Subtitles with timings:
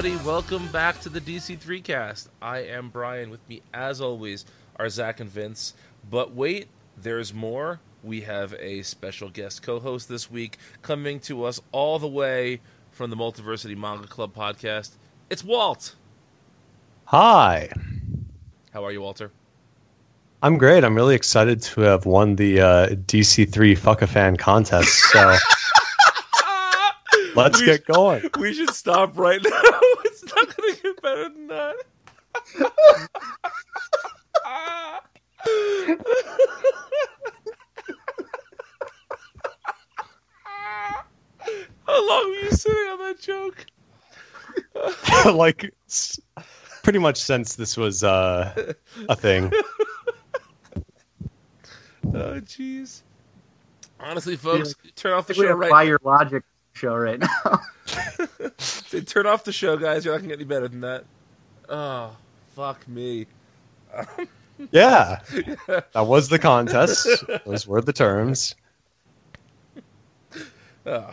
[0.00, 2.30] everybody, welcome back to the DC3 cast.
[2.40, 3.28] I am Brian.
[3.28, 5.74] With me, as always, are Zach and Vince.
[6.08, 7.80] But wait, there's more.
[8.02, 13.10] We have a special guest co-host this week coming to us all the way from
[13.10, 14.92] the Multiversity Manga Club podcast.
[15.28, 15.96] It's Walt.
[17.04, 17.68] Hi.
[18.72, 19.30] How are you, Walter?
[20.42, 20.82] I'm great.
[20.82, 24.88] I'm really excited to have won the uh, DC3 Fuck a Fan contest.
[25.12, 25.36] So
[27.36, 28.30] let's We- get going.
[28.38, 29.60] We should stop right now.
[30.32, 31.76] It's not going to get better than that.
[41.86, 43.66] How long were you sitting on that joke?
[45.34, 45.74] like,
[46.82, 48.74] pretty much since this was uh,
[49.08, 49.52] a thing.
[52.12, 53.02] Oh, jeez.
[53.98, 56.42] Honestly, folks, turn off the show have right Buy Your Logic
[56.80, 57.60] show right now.
[58.58, 60.04] Say, turn off the show, guys.
[60.04, 61.04] You're not gonna get any better than that.
[61.68, 62.16] Oh,
[62.56, 63.26] fuck me.
[64.72, 65.20] Yeah.
[65.94, 67.08] That was the contest.
[67.46, 68.54] Those were the terms.
[70.84, 71.10] Oh.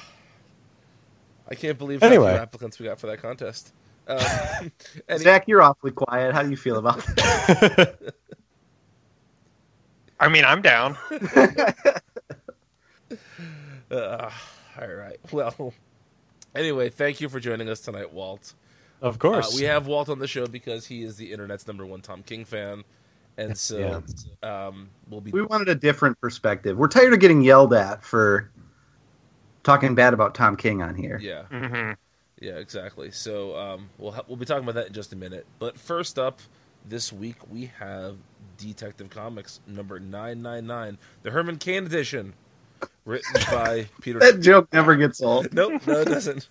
[1.50, 2.34] I can't believe how Anyway.
[2.34, 3.72] few applicants we got for that contest.
[4.06, 4.20] Um,
[5.10, 6.34] any- Zach, you're awfully quiet.
[6.34, 8.14] How do you feel about that?
[10.20, 10.98] I mean, I'm down.
[13.90, 14.30] uh,
[14.80, 15.18] all right.
[15.32, 15.74] Well,
[16.56, 18.54] anyway, thank you for joining us tonight, Walt.
[19.02, 19.56] Of Uh, course.
[19.56, 22.46] we have Walt on the show because he is the internet's number one Tom King
[22.46, 22.84] fan,
[23.38, 24.04] and so
[24.44, 26.78] um, we'll be we wanted a different perspective.
[26.78, 28.50] We're tired of getting yelled at for
[29.64, 31.20] talking bad about Tom King on here.
[31.22, 31.44] yeah.
[31.44, 31.92] hmm
[32.40, 33.12] Yeah, exactly.
[33.12, 35.46] So um, we'll ha- we'll be talking about that in just a minute.
[35.60, 36.40] But first up,
[36.88, 38.18] this week we have
[38.58, 42.34] Detective Comics number nine nine nine, the Herman Cain edition,
[43.06, 44.20] written by Peter.
[44.20, 45.54] That joke never gets old.
[45.54, 46.48] nope, no, it doesn't.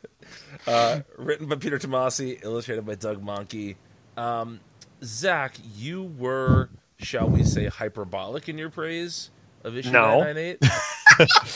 [0.67, 3.77] Uh, written by Peter Tomasi, illustrated by Doug Mahnke.
[4.17, 4.61] Um,
[5.05, 9.31] Zach, you were, shall we say, hyperbolic in your praise
[9.65, 10.21] of issue No.
[10.21, 10.59] nine nine eight.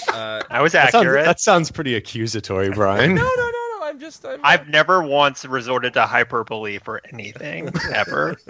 [0.09, 1.25] Uh, I was that, sounds, accurate.
[1.27, 3.15] that sounds pretty accusatory, Brian.
[3.15, 3.87] no, no, no, no.
[3.89, 4.25] I'm just.
[4.25, 8.37] I'm, I've never once resorted to hyperbole for anything ever.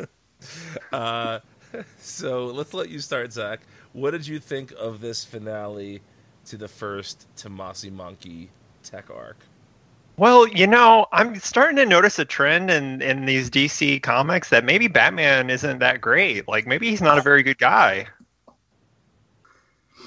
[0.90, 1.38] Uh,
[1.98, 3.60] so let's let you start, Zach.
[3.92, 6.00] What did you think of this finale
[6.46, 8.48] to the first Tomasi Mahnke
[8.82, 9.36] tech arc?
[10.16, 14.64] well, you know, I'm starting to notice a trend in in these DC comics that
[14.66, 16.46] maybe Batman isn't that great.
[16.46, 18.06] Like maybe he's not a very good guy.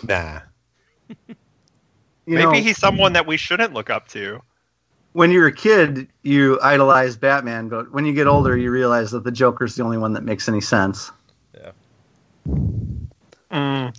[0.07, 0.41] Nah.
[2.25, 4.39] You maybe know, he's someone that we shouldn't look up to.
[5.13, 9.23] when you're a kid, you idolize Batman, but when you get older, you realize that
[9.23, 11.11] the Joker's the only one that makes any sense.
[12.45, 12.53] Yeah.
[13.51, 13.93] Mm,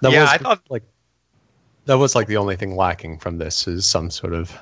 [0.00, 0.82] That Yeah, was I thought- like
[1.86, 4.56] that was like the only thing lacking from this is some sort of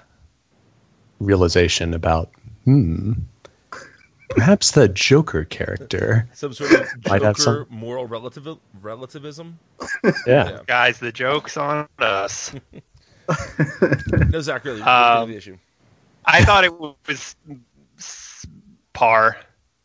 [1.20, 2.30] realization about
[2.64, 3.12] hmm
[4.30, 6.28] perhaps the Joker character.
[6.34, 9.58] Some sort of Might have Joker some- moral relativ- relativism?
[10.04, 10.12] Yeah.
[10.26, 10.60] Yeah.
[10.66, 12.52] guys, the joke's on us.
[14.30, 14.80] No, Zach, really.
[14.80, 15.58] What did you think of Um, the issue?
[16.24, 17.36] I thought it was
[18.94, 19.36] par,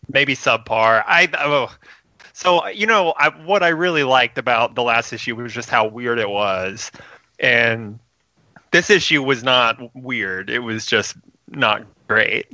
[0.10, 1.04] maybe subpar.
[1.06, 1.70] I oh,
[2.34, 5.88] so you know I, what I really liked about the last issue was just how
[5.88, 6.92] weird it was,
[7.40, 8.00] and
[8.72, 10.50] this issue was not weird.
[10.50, 11.16] It was just
[11.48, 12.48] not great.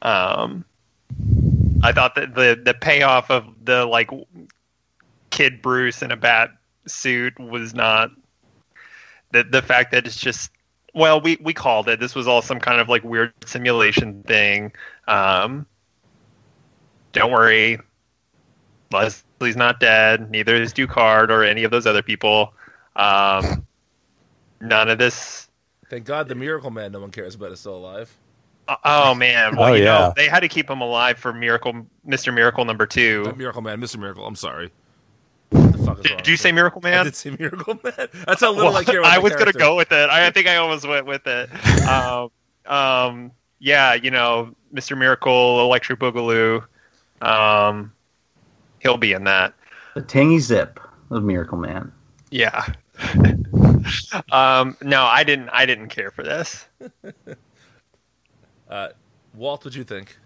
[0.00, 0.64] Um,
[1.82, 4.10] I thought that the the payoff of the like
[5.30, 6.50] kid Bruce in a bat
[6.86, 8.10] suit was not
[9.32, 10.50] the the fact that it's just
[10.94, 14.72] well we we called it this was all some kind of like weird simulation thing
[15.08, 15.66] um
[17.12, 17.78] don't worry
[18.92, 22.52] leslie's not dead neither is ducard or any of those other people
[22.96, 23.66] um
[24.60, 25.48] none of this
[25.88, 28.16] Thank God the Miracle Man no one cares about is still alive.
[28.68, 29.98] oh, oh man well Oh, you yeah.
[29.98, 33.60] know they had to keep him alive for miracle mr miracle number two Not Miracle
[33.62, 33.98] Man, Mr.
[33.98, 34.26] Miracle.
[34.26, 34.70] I'm sorry.
[35.50, 36.56] What the fuck is wrong did you say me?
[36.56, 38.08] miracle I man did say Miracle Man.
[38.26, 39.52] That's how little I care about I was character.
[39.58, 40.08] gonna go with it.
[40.08, 41.50] I, I think I almost went with it.
[41.86, 42.30] Um,
[42.64, 44.96] um, yeah, you know, Mr.
[44.96, 46.64] Miracle, Electric Boogaloo.
[47.20, 47.92] Um,
[48.82, 49.54] he'll be in that.
[49.94, 50.80] The tangy zip
[51.10, 51.92] of Miracle Man.
[52.30, 52.66] Yeah.
[54.32, 55.48] um, no, I didn't.
[55.50, 56.66] I didn't care for this.
[58.68, 58.88] Uh,
[59.34, 60.16] Walt, what'd you think?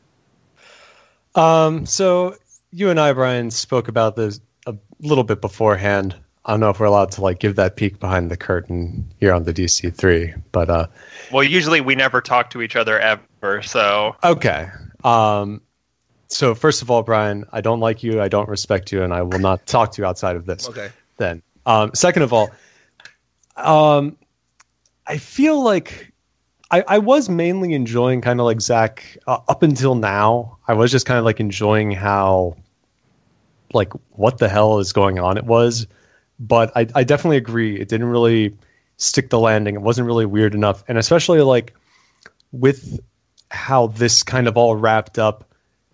[1.35, 2.37] Um, so
[2.71, 6.15] you and I, Brian, spoke about this a little bit beforehand.
[6.45, 9.33] I don't know if we're allowed to like give that peek behind the curtain here
[9.33, 10.87] on the DC three, but uh,
[11.33, 13.63] Well, usually we never talk to each other ever.
[13.63, 14.69] So okay.
[15.03, 15.61] Um,
[16.29, 19.23] so first of all, Brian, I don't like you, I don't respect you, and I
[19.23, 20.69] will not talk to you outside of this.
[20.69, 20.91] Okay.
[21.17, 22.51] Then, um, second of all,
[23.57, 24.17] um,
[25.07, 26.13] I feel like
[26.71, 30.59] I, I was mainly enjoying kind of like Zach uh, up until now.
[30.69, 32.57] I was just kind of like enjoying how,
[33.73, 35.37] like, what the hell is going on.
[35.39, 35.87] It was,
[36.41, 37.79] but I, I definitely agree.
[37.79, 38.57] It didn't really
[38.97, 39.75] stick the landing.
[39.75, 41.73] It wasn't really weird enough, and especially like
[42.53, 42.99] with
[43.51, 45.45] how this kind of all wrapped up,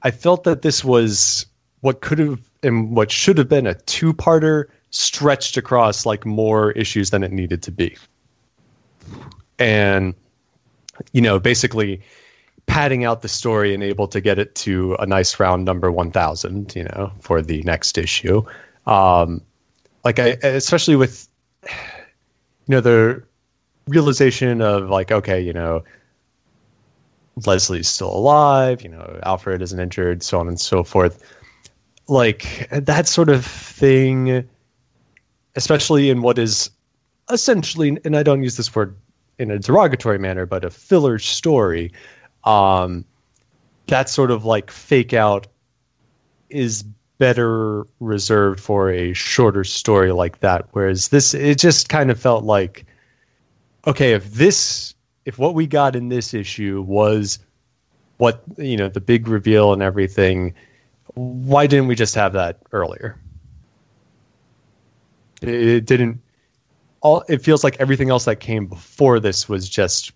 [0.05, 1.47] I felt that this was
[1.81, 7.11] what could have and what should have been a two-parter stretched across like more issues
[7.11, 7.97] than it needed to be.
[9.59, 10.15] And
[11.13, 12.01] you know, basically
[12.67, 16.77] padding out the story and able to get it to a nice round number 1000,
[16.77, 18.43] you know, for the next issue.
[18.87, 19.43] Um
[20.05, 21.29] like I especially with
[21.69, 21.71] you
[22.69, 23.23] know the
[23.89, 25.83] realization of like okay, you know,
[27.47, 31.23] Leslie's still alive, you know, Alfred isn't injured, so on and so forth.
[32.09, 34.47] Like that sort of thing,
[35.57, 36.71] especially in what is
[37.31, 38.97] essentially, and I don't use this word
[39.39, 41.93] in a derogatory manner, but a filler story.
[42.45, 43.05] Um,
[43.87, 45.47] that sort of like fake out
[46.51, 46.85] is
[47.19, 50.67] better reserved for a shorter story like that.
[50.73, 52.85] Whereas this, it just kind of felt like,
[53.87, 54.92] okay, if this
[55.25, 57.39] if what we got in this issue was
[58.19, 60.55] what you know the big reveal and everything
[61.15, 63.19] why didn't we just have that earlier
[65.43, 66.21] it, didn't
[67.01, 70.13] all it feels like everything else that came before this was just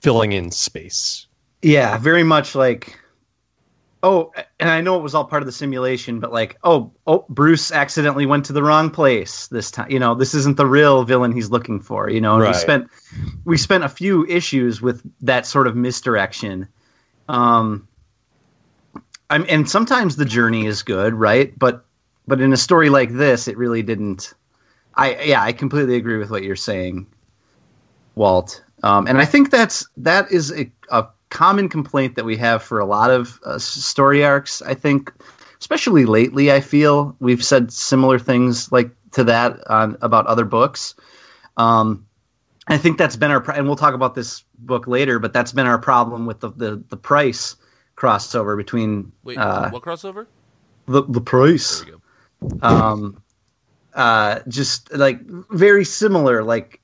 [0.00, 1.26] filling in space
[1.62, 2.98] Yeah, very much like.
[4.04, 7.24] Oh, and I know it was all part of the simulation, but like, oh, oh,
[7.28, 9.90] Bruce accidentally went to the wrong place this time.
[9.90, 12.10] You know, this isn't the real villain he's looking for.
[12.10, 12.48] You know, Right.
[12.48, 12.88] we spent
[13.44, 16.66] we spent a few issues with that sort of misdirection.
[17.28, 17.86] Um,
[19.30, 21.56] I'm, and sometimes the journey is good, right?
[21.56, 21.84] But
[22.26, 24.34] but in a story like this, it really didn't.
[24.94, 27.06] I yeah, I completely agree with what you're saying,
[28.16, 28.62] Walt.
[28.82, 30.81] Um, and I think that's that is a, a
[31.32, 34.60] common complaint that we have for a lot of uh, story arcs.
[34.62, 35.10] I think,
[35.58, 40.94] especially lately, I feel we've said similar things like to that on about other books.
[41.56, 42.06] Um,
[42.68, 45.52] I think that's been our pro- and we'll talk about this book later, but that's
[45.52, 47.56] been our problem with the the, the price
[47.96, 50.26] crossover between Wait, uh, what crossover?
[50.86, 51.96] the the price There
[52.42, 52.58] we go.
[52.68, 53.22] um,
[53.94, 55.20] uh, just like
[55.50, 56.44] very similar.
[56.44, 56.80] Like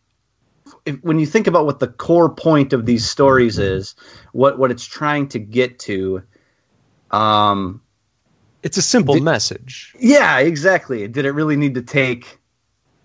[0.88, 3.94] if, when you think about what the core point of these stories is,
[4.32, 6.22] what what it's trying to get to.
[7.10, 7.80] Um,
[8.62, 11.06] it's a simple The- message yeah, exactly.
[11.08, 12.38] Did it really need to take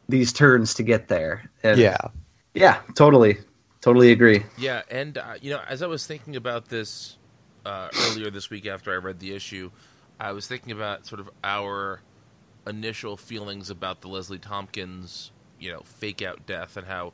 [0.09, 1.49] these turns to get there?
[1.63, 1.97] And- yeah
[2.53, 3.37] yeah, totally,
[3.81, 4.43] totally agree.
[4.57, 7.17] Yeah, and uh, you know, as I was thinking about this
[7.65, 9.71] uh, earlier this week after I read the issue,
[10.19, 12.01] I was thinking about sort of our
[12.67, 17.13] initial feelings about the Leslie Tompkins, you know, fake out death and how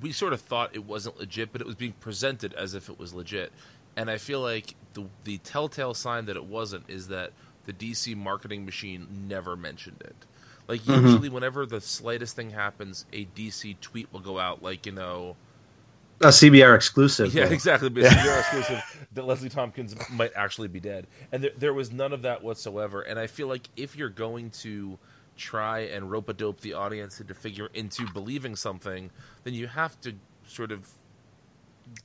[0.00, 2.98] we sort of thought it wasn't legit, but it was being presented as if it
[2.98, 3.52] was legit.
[3.96, 7.32] And I feel like the the telltale sign that it wasn't is that
[7.64, 10.16] the DC marketing machine never mentioned it.
[10.68, 11.04] Like mm-hmm.
[11.04, 15.36] usually, whenever the slightest thing happens, a DC tweet will go out, like you know,
[16.20, 17.34] A CBR exclusive.
[17.34, 17.88] yeah, exactly.
[17.88, 21.90] But it's CBR exclusive that Leslie Tompkins might actually be dead, and there, there was
[21.90, 23.02] none of that whatsoever.
[23.02, 24.98] And I feel like if you're going to
[25.36, 29.10] try and rope a dope the audience into figure into believing something,
[29.44, 30.14] then you have to
[30.46, 30.88] sort of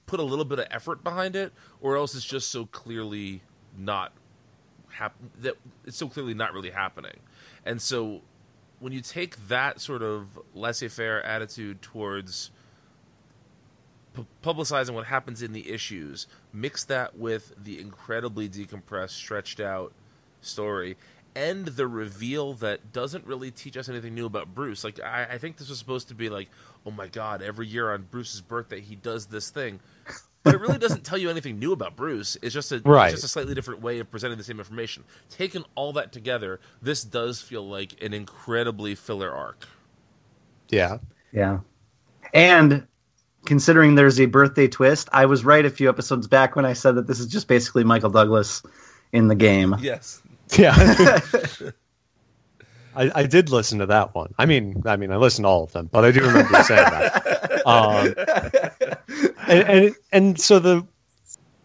[0.05, 3.41] put a little bit of effort behind it, or else it's just so clearly
[3.77, 4.12] not
[4.89, 5.55] hap- that
[5.86, 7.17] it's so clearly not really happening.
[7.65, 8.22] And so
[8.79, 12.51] when you take that sort of laissez-faire attitude towards
[14.13, 19.94] pu- publicizing what happens in the issues, mix that with the incredibly decompressed, stretched out
[20.41, 20.98] story,
[21.36, 24.84] and the reveal that doesn't really teach us anything new about Bruce.
[24.84, 26.50] Like I, I think this was supposed to be like,
[26.86, 29.80] oh my god, every year on Bruce's birthday he does this thing.
[30.44, 32.38] But it really doesn't tell you anything new about Bruce.
[32.42, 33.12] It's just a Right.
[33.12, 35.04] it's just a slightly different way of presenting the same information.
[35.30, 39.68] Taking all that together, this does feel like an incredibly filler arc.
[40.70, 41.00] yeah
[41.32, 41.60] Yeah.
[42.34, 42.86] And
[43.46, 46.96] considering there's a birthday twist, I was right a few episodes back when I said
[46.96, 48.62] that this is just basically Michael Douglas
[49.12, 49.75] in the game.
[49.80, 50.22] Yes.
[50.57, 51.19] Yeah
[52.95, 54.33] I, I did listen to that one.
[54.37, 56.63] I mean, I mean, I listened to all of them, but I do remember you
[56.63, 57.21] saying that.
[57.65, 58.13] Um,
[59.47, 60.85] and, and and so the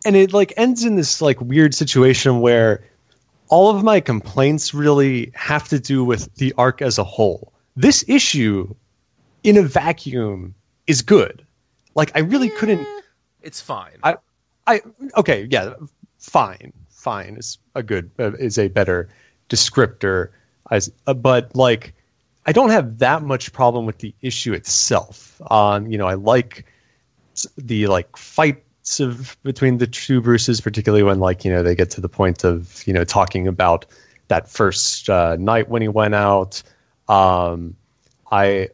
[0.07, 2.83] and it like ends in this like weird situation where
[3.49, 7.53] all of my complaints really have to do with the arc as a whole.
[7.77, 8.75] This issue,
[9.45, 10.55] in a vacuum,
[10.87, 11.47] is good.
[11.95, 12.87] Like I really couldn't.
[13.43, 13.99] It's fine.
[14.03, 14.17] I-
[14.67, 14.81] I
[15.19, 15.75] okay, yeah,
[16.19, 19.09] fine, fine is a good uh, is a better
[19.49, 20.29] descriptor
[20.71, 21.95] as uh, but like
[22.47, 25.41] I don't have that much problem with the issue itself.
[25.51, 26.67] Um, you know, I like
[27.57, 31.91] the like fights of between the two Bruces, particularly when like you know they get
[31.93, 33.87] to the point of you know talking about
[34.29, 36.63] that first uh, night when he went out.
[37.09, 37.77] Um,
[38.31, 38.69] I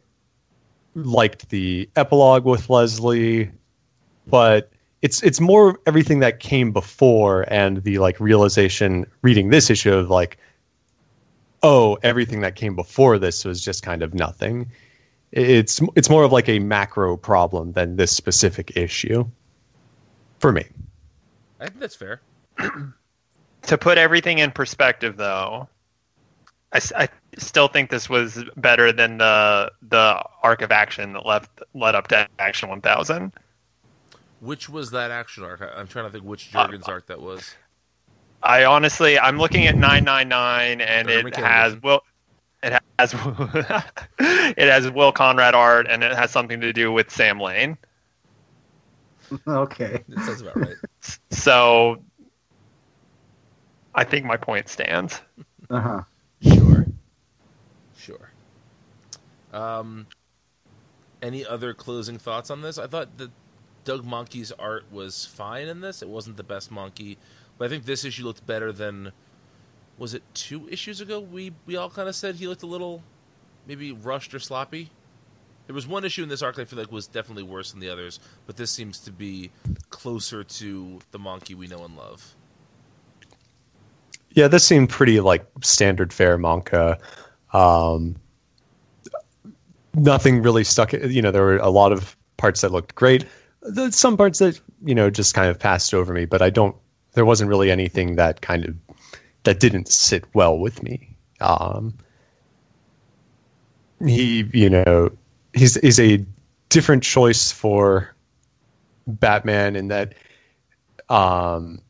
[0.95, 3.51] liked the epilogue with Leslie,
[4.27, 9.93] but it's it's more everything that came before and the like realization reading this issue
[9.93, 10.37] of like
[11.63, 14.69] oh everything that came before this was just kind of nothing
[15.31, 19.25] it's it's more of like a macro problem than this specific issue
[20.39, 20.65] for me
[21.59, 22.21] I think that's fair.
[23.63, 25.67] to put everything in perspective, though,
[26.73, 31.61] I, I still think this was better than the the arc of action that left
[31.73, 33.31] led up to Action 1000.
[34.39, 35.61] Which was that action arc?
[35.61, 37.55] I- I'm trying to think which Uh, Jurgens arc that was.
[38.43, 41.83] I honestly, I'm looking at 999, and Better it make has it.
[41.83, 42.01] Will.
[42.63, 43.13] It has
[44.19, 47.77] it has Will Conrad art, and it has something to do with Sam Lane.
[49.45, 50.05] Okay.
[50.07, 50.75] That sounds about right.
[51.31, 52.01] So,
[53.93, 55.19] I think my point stands.
[55.69, 56.01] Uh huh.
[56.41, 56.85] Sure.
[57.97, 58.31] Sure.
[59.51, 60.07] Um,
[61.21, 62.77] any other closing thoughts on this?
[62.77, 63.31] I thought that
[63.87, 66.01] Doug Mahnke's art was fine in this.
[66.01, 67.15] It wasn't the best Mahnke,
[67.57, 69.13] but I think this issue looked better than.
[69.97, 71.21] Was it two issues ago?
[71.21, 73.01] We we all kind of said he looked a little,
[73.65, 74.89] maybe rushed or sloppy.
[75.67, 77.89] There was one issue in this arc I feel like was definitely worse than the
[77.89, 79.51] others, but this seems to be
[79.89, 82.35] closer to the Mahnke we know and love.
[84.31, 86.99] yeah this seemed pretty like standard fare Mahnke
[87.53, 88.15] um
[89.95, 93.25] nothing really stuck you know there were a lot of parts that looked great
[93.69, 96.75] There's some parts that you know just kind of passed over me but i don't
[97.13, 98.75] there wasn't really anything that kind of
[99.43, 101.15] that didn't sit well with me.
[101.39, 101.93] Um
[104.05, 105.11] he you know
[105.53, 106.23] he's he's a
[106.69, 108.13] different choice for
[109.07, 110.13] batman in that
[111.09, 111.81] um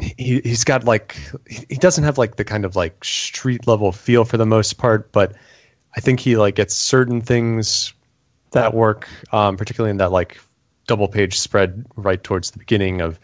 [0.00, 1.16] he he's got like
[1.48, 5.12] he doesn't have like the kind of like street level feel for the most part,
[5.12, 5.34] but
[5.96, 7.92] I think he like gets certain things
[8.52, 10.38] that work, um, particularly in that like
[10.90, 13.20] double page spread right towards the beginning of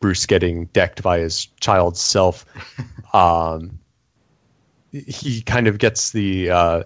[0.00, 2.44] Bruce getting decked by his child self.
[3.14, 3.78] um,
[4.90, 6.82] he kind of gets the uh,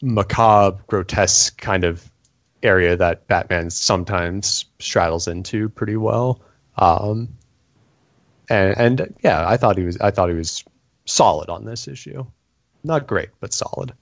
[0.00, 2.10] macabre, grotesque kind of
[2.62, 6.40] area that Batman sometimes straddles into pretty well.
[6.78, 7.28] Um,
[8.48, 10.64] and and yeah, I thought he was I thought he was
[11.04, 12.24] solid on this issue.
[12.82, 13.92] Not great, but solid.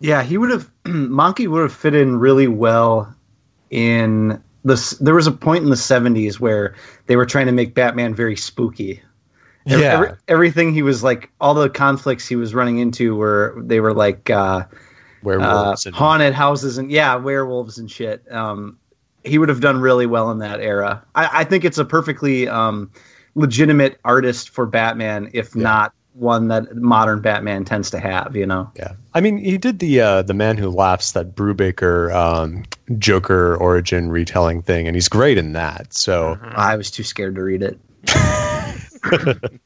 [0.00, 3.14] Yeah, he would have Mahnke would have fit in really well
[3.70, 4.90] in this.
[4.98, 6.74] There was a point in the '70s where
[7.06, 9.02] they were trying to make Batman very spooky.
[9.64, 9.78] Yeah.
[9.94, 13.92] every- everything he was like, all the conflicts he was running into were they were
[13.92, 14.64] like uh, uh,
[15.22, 18.22] Werewolves and haunted houses and yeah, werewolves and shit.
[18.32, 18.78] Um,
[19.24, 21.04] he would have done really well in that era.
[21.16, 22.92] I, I think it's a perfectly um,
[23.34, 25.62] legitimate artist for Batman, if Yeah.
[25.64, 28.34] not one that modern Batman tends to have.
[28.34, 28.70] You know.
[28.76, 32.64] Yeah, I mean, he did the uh, the Man Who Laughs that Brubaker um,
[32.98, 35.92] Joker origin retelling thing, and he's great in that.
[35.94, 37.78] So I was too scared to read it.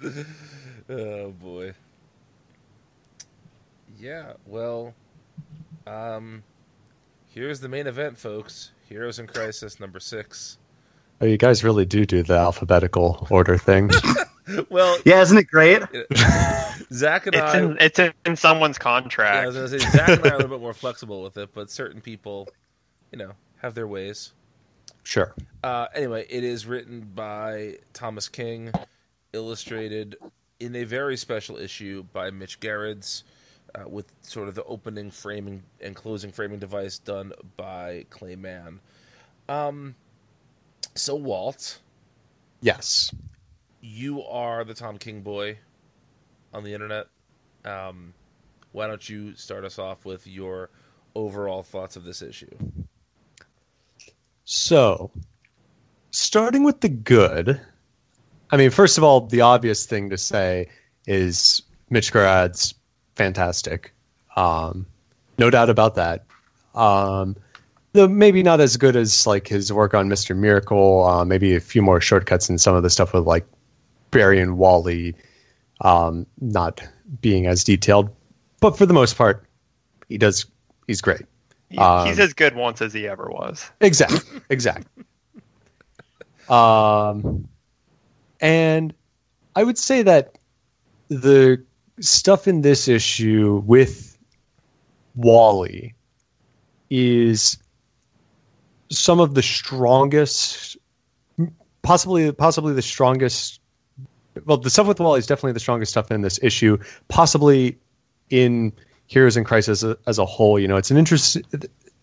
[0.92, 1.72] Oh boy.
[3.96, 4.92] Yeah, well,
[5.86, 6.42] um,
[7.28, 8.72] here's the main event, folks.
[8.88, 10.58] Heroes in Crisis number six.
[11.20, 13.90] Oh, you guys really do do the alphabetical order thing.
[14.68, 15.82] Well, Yeah, isn't it great?
[16.92, 19.46] Zach and It's I, in it's in someone's yeah, I contract.
[19.46, 22.00] was say Zach and I are a little bit more flexible with it, but certain
[22.00, 22.48] people,
[23.12, 24.32] you know, have their ways.
[25.04, 25.34] sure.
[25.62, 28.72] Uh, anyway, it is written by Thomas King,
[29.32, 30.16] illustrated
[30.58, 33.22] in a very special issue by Mitch Gerads,
[33.74, 38.80] uh, with sort of the opening framing and closing framing device done by Clay Mann.
[39.48, 39.94] Um,
[40.94, 41.78] so Walt,
[42.62, 43.10] Yes.
[43.80, 45.58] you are the Tom King boy
[46.52, 47.06] on the internet.
[47.64, 48.12] Um,
[48.72, 50.70] why don't you start us off with your
[51.14, 52.54] overall thoughts of this issue?
[54.44, 55.10] So,
[56.10, 57.60] starting with the good,
[58.50, 60.68] I mean, first of all, the obvious thing to say
[61.06, 62.74] is Mitch Gerads'
[63.14, 63.92] fantastic.
[64.36, 64.86] Um,
[65.38, 66.24] no doubt about that.
[66.74, 67.36] Um,
[67.92, 71.04] though maybe not as good as like his work on Mister Miracle.
[71.04, 73.46] Uh, maybe a few more shortcuts in some of the stuff with like
[74.10, 75.14] Barry and Wally
[75.82, 76.80] um, not
[77.20, 78.10] being as detailed.
[78.60, 79.44] But for the most part,
[80.08, 80.46] he does.
[80.86, 81.22] He's great.
[81.70, 83.70] He- Um, He's as good once as he ever was.
[83.80, 84.40] Exactly.
[84.50, 85.04] Exactly.
[86.48, 87.46] um,
[88.40, 88.92] And
[89.56, 90.36] I would say that
[91.08, 91.62] the
[92.00, 94.18] stuff in this issue with
[95.14, 95.94] Wally
[96.90, 97.58] is
[98.90, 100.76] some of the strongest
[101.82, 103.60] possibly possibly the strongest
[104.44, 106.76] well the stuff with Wally is definitely the strongest stuff in this issue
[107.08, 107.78] possibly
[108.30, 108.72] in
[109.06, 111.38] Heroes in Crisis as a, as a whole you know it's an interest,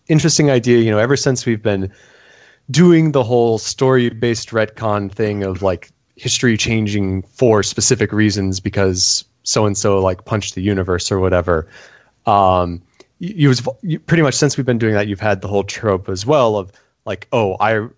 [0.08, 1.92] interesting idea you know ever since we've been
[2.70, 9.24] doing the whole story based retcon thing of like history changing for specific reasons because
[9.44, 11.66] so and so like punched the universe or whatever.
[12.26, 12.82] Um,
[13.18, 16.24] you, you, pretty much since we've been doing that, you've had the whole trope as
[16.24, 16.72] well of
[17.04, 17.88] like, oh, I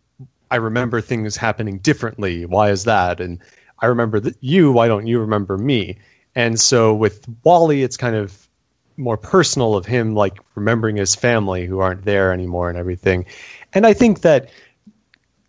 [0.50, 2.44] I remember things happening differently.
[2.44, 3.20] Why is that?
[3.20, 3.38] And
[3.78, 4.72] I remember that you.
[4.72, 5.98] Why don't you remember me?
[6.34, 8.48] And so with Wally, it's kind of
[8.96, 13.26] more personal of him like remembering his family who aren't there anymore and everything.
[13.72, 14.50] And I think that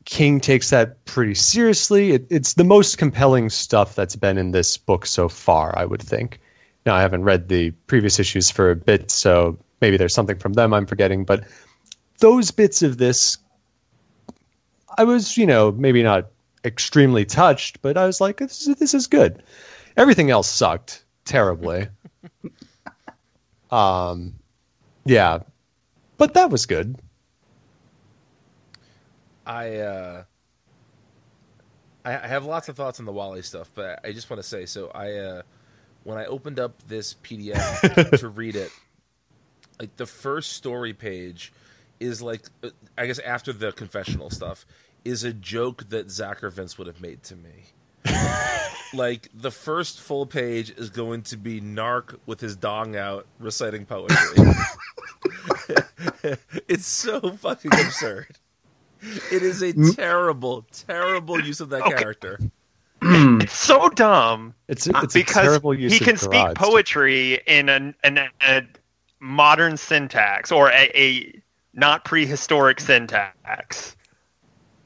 [0.06, 2.12] King takes that pretty seriously.
[2.12, 6.02] It, it's the most compelling stuff that's been in this book so far, I would
[6.02, 6.40] think.
[6.86, 10.54] Now, I haven't read the previous issues for a bit, so maybe there's something from
[10.54, 11.44] them I'm forgetting, but
[12.20, 13.38] those bits of this,
[14.98, 16.28] I was, you know, maybe not
[16.66, 19.44] extremely touched, but I was like, this is, this is good.
[19.98, 21.88] Everything else sucked terribly.
[23.72, 24.34] um,
[25.06, 25.40] yeah,
[26.18, 26.98] but that was good.
[29.46, 30.24] I uh,
[32.06, 34.66] I have lots of thoughts on the Wally stuff, but I just want to say
[34.66, 34.90] so.
[34.94, 35.42] I uh,
[36.04, 38.72] when I opened up this PDF to read it,
[39.80, 41.52] like the first story page
[42.00, 44.66] is like uh, I guess after the confessional stuff
[45.04, 47.66] is a joke that Zach or Vince would have made to me.
[48.94, 53.86] like the first full page is going to be Gnarrk with his dong out reciting
[53.86, 54.54] poetry.
[56.68, 58.38] it's so fucking absurd.
[59.32, 61.96] It is a terrible, terrible use of that okay.
[61.96, 62.40] character.
[63.42, 64.54] it's so dumb.
[64.68, 67.52] It's, it's because he can speak poetry too.
[67.52, 68.64] in an, an, a
[69.20, 71.42] modern syntax or a, a
[71.74, 73.96] not prehistoric syntax,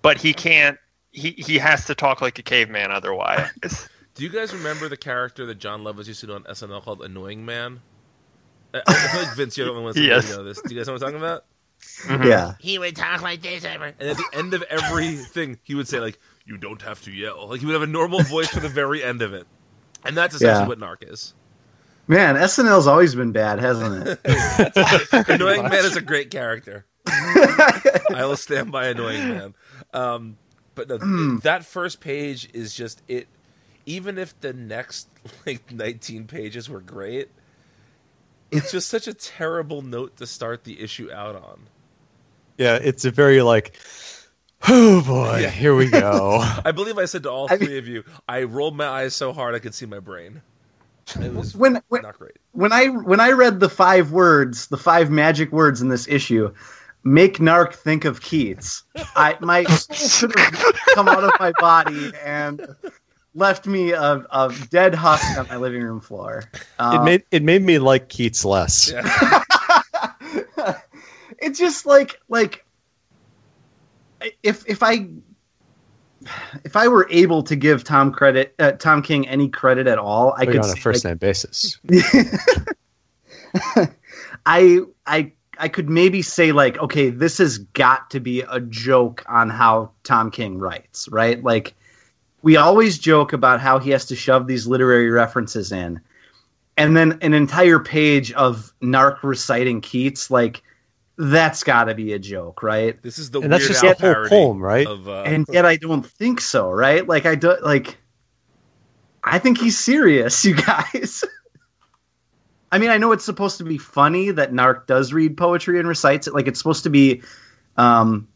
[0.01, 0.77] but he can't.
[1.11, 3.89] He he has to talk like a caveman otherwise.
[4.15, 7.01] Do you guys remember the character that Jon Lovitz used to do on SNL called
[7.01, 7.81] Annoying Man?
[8.73, 10.29] I feel like Vince, you're the only one who yes.
[10.29, 10.61] know this.
[10.61, 11.45] Do you guys know what I'm talking about?
[12.03, 12.23] Mm-hmm.
[12.23, 12.53] Yeah.
[12.59, 13.93] He would talk like this, ever.
[13.99, 17.47] and at the end of everything, he would say like, "You don't have to yell."
[17.47, 19.47] Like he would have a normal voice for the very end of it,
[20.05, 20.67] and that's essentially yeah.
[20.67, 21.33] what Gnarrk is.
[22.07, 24.19] Man, SNL's always been bad, hasn't it?
[25.27, 26.85] Annoying Man is a great character.
[27.07, 29.53] I will stand by Annoying Man.
[29.91, 30.37] Um,
[30.75, 31.41] but no, mm.
[31.41, 33.27] that first page is just it.
[33.87, 35.07] Even if the next
[35.45, 37.29] like 19 pages were great,
[38.51, 41.61] it's just such a terrible note to start the issue out on.
[42.57, 43.77] Yeah, it's a very like,
[44.67, 45.49] oh boy, yeah.
[45.49, 46.39] here we go.
[46.65, 49.13] I believe I said to all I three mean, of you, I rolled my eyes
[49.13, 50.41] so hard I could see my brain.
[51.21, 52.37] It was when, when, not great.
[52.53, 56.53] When I when I read the five words, the five magic words in this issue,
[57.03, 58.83] make Gnarrk think of Keats.
[59.15, 60.35] I my soul should
[60.95, 62.67] come out of my body and
[63.35, 66.43] left me a, a dead husk on my living room floor.
[66.79, 68.91] Um, it made it made me like Keats less.
[68.91, 69.43] Yeah.
[71.37, 72.64] it's just like like
[74.43, 75.07] if if I
[76.63, 80.33] if I were able to give Tom credit uh, Tom King any credit at all,
[80.37, 81.79] I could on a first like, name basis.
[84.45, 89.23] I I I could maybe say like, okay, this has got to be a joke
[89.27, 91.43] on how Tom King writes, right?
[91.43, 91.75] Like
[92.41, 95.99] we always joke about how he has to shove these literary references in.
[96.77, 100.61] And then an entire page of Gnarrk reciting Keats, like
[101.17, 103.01] that's got to be a joke, right?
[103.01, 104.85] This is the and Weird that's just the whole poem, right?
[104.85, 105.23] Of, uh...
[105.23, 107.07] And yet I don't think so, right?
[107.07, 107.97] Like I don't like
[109.25, 111.23] I think he's serious, you guys.
[112.71, 115.87] I mean, I know it's supposed to be funny that Gnarrk does read poetry and
[115.87, 116.33] recites it.
[116.33, 117.21] Like it's supposed to be
[117.77, 118.27] um,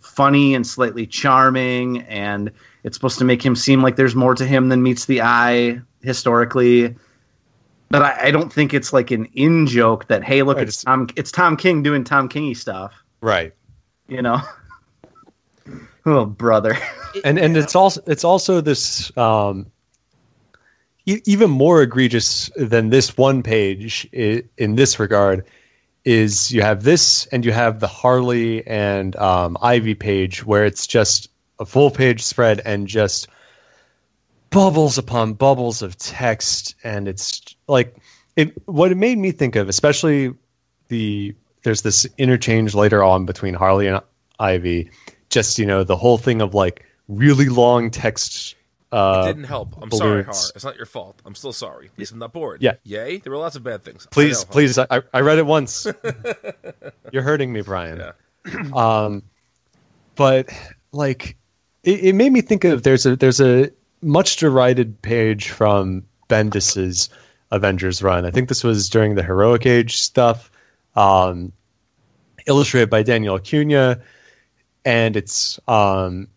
[0.00, 2.52] funny and slightly charming, and
[2.84, 5.80] it's supposed to make him seem like there's more to him than meets the eye
[6.02, 6.96] historically.
[7.90, 10.84] But I, I don't think it's like an in joke that hey, look, right, it's
[10.84, 13.54] Tom, it's Tom King doing Tom Kingy stuff, right?
[14.08, 14.40] You know,
[16.06, 16.76] oh brother,
[17.24, 19.66] and and it's also it's also this um,
[21.06, 25.44] even more egregious than this one page in this regard
[26.04, 30.86] is you have this and you have the Harley and um, Ivy page where it's
[30.86, 33.28] just a full page spread and just
[34.50, 37.96] bubbles upon bubbles of text and it's like
[38.36, 40.34] it what it made me think of especially
[40.88, 44.00] the there's this interchange later on between Harley and
[44.38, 44.90] Ivy
[45.28, 48.54] just you know the whole thing of like really long text
[48.90, 49.76] uh, it didn't help.
[49.82, 50.32] I'm sorry, Har.
[50.54, 51.20] It's not your fault.
[51.26, 51.86] I'm still sorry.
[51.86, 52.62] At least I'm not bored.
[52.62, 52.74] Yeah.
[52.84, 53.18] Yay.
[53.18, 54.06] There were lots of bad things.
[54.06, 54.50] I please, know.
[54.50, 54.78] please.
[54.78, 55.86] I, I read it once.
[57.12, 57.98] You're hurting me, Brian.
[57.98, 58.12] Yeah.
[58.74, 59.22] Um,
[60.14, 60.48] but
[60.92, 61.36] like,
[61.84, 67.10] it, it made me think of there's a there's a much derided page from Bendis's
[67.50, 68.24] Avengers run.
[68.24, 70.50] I think this was during the Heroic Age stuff,
[70.96, 71.52] um,
[72.46, 74.00] illustrated by Daniel Acuna,
[74.84, 76.28] and it's um,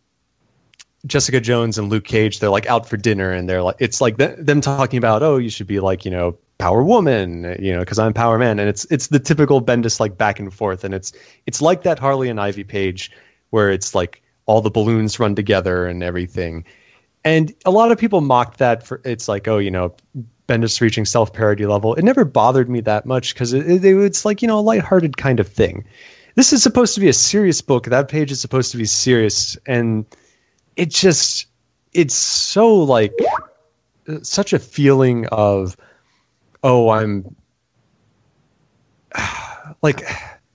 [1.06, 2.40] Jessica Jones and Luke Cage.
[2.40, 5.38] They're like out for dinner, and they're like it's like th- them talking about oh
[5.38, 8.70] you should be like you know Power Woman, you know because I'm Power Man, and
[8.70, 11.12] it's it's the typical Bendis like back and forth, and it's
[11.46, 13.12] it's like that Harley and Ivy page
[13.50, 16.66] where it's like all the balloons run together and everything.
[17.24, 19.96] And a lot of people mocked that for it's like, oh, you know,
[20.52, 21.96] Bendis reaching self parody level.
[21.96, 25.16] It never bothered me that much because it, it, it's like, you know, a lighthearted
[25.16, 25.86] kind of thing.
[26.36, 27.86] This is supposed to be a serious book.
[27.86, 29.58] That page is supposed to be serious.
[29.66, 30.06] And
[30.76, 31.48] it just,
[31.94, 33.14] it's so like,
[34.24, 35.78] such a feeling of,
[36.64, 37.34] oh, I'm
[39.82, 40.04] like,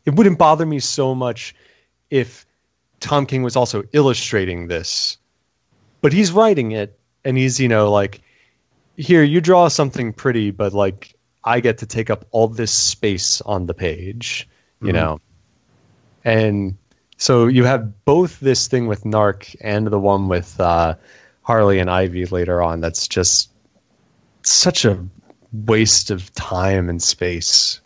[0.04, 1.54] it wouldn't bother me so much
[2.10, 2.46] if
[3.00, 5.16] Tom King was also illustrating this,
[6.00, 8.20] but he's writing it, and he's you know like,
[8.96, 13.40] here you draw something pretty, but like I get to take up all this space
[13.42, 14.48] on the page,
[14.82, 15.20] you know,
[16.24, 16.76] and
[17.18, 20.94] so you have both this thing with Gnarrk and the one with uh,
[21.42, 22.80] Harley and Ivy later on.
[22.80, 23.50] That's just
[24.42, 25.02] such a
[25.52, 27.80] waste of time and space.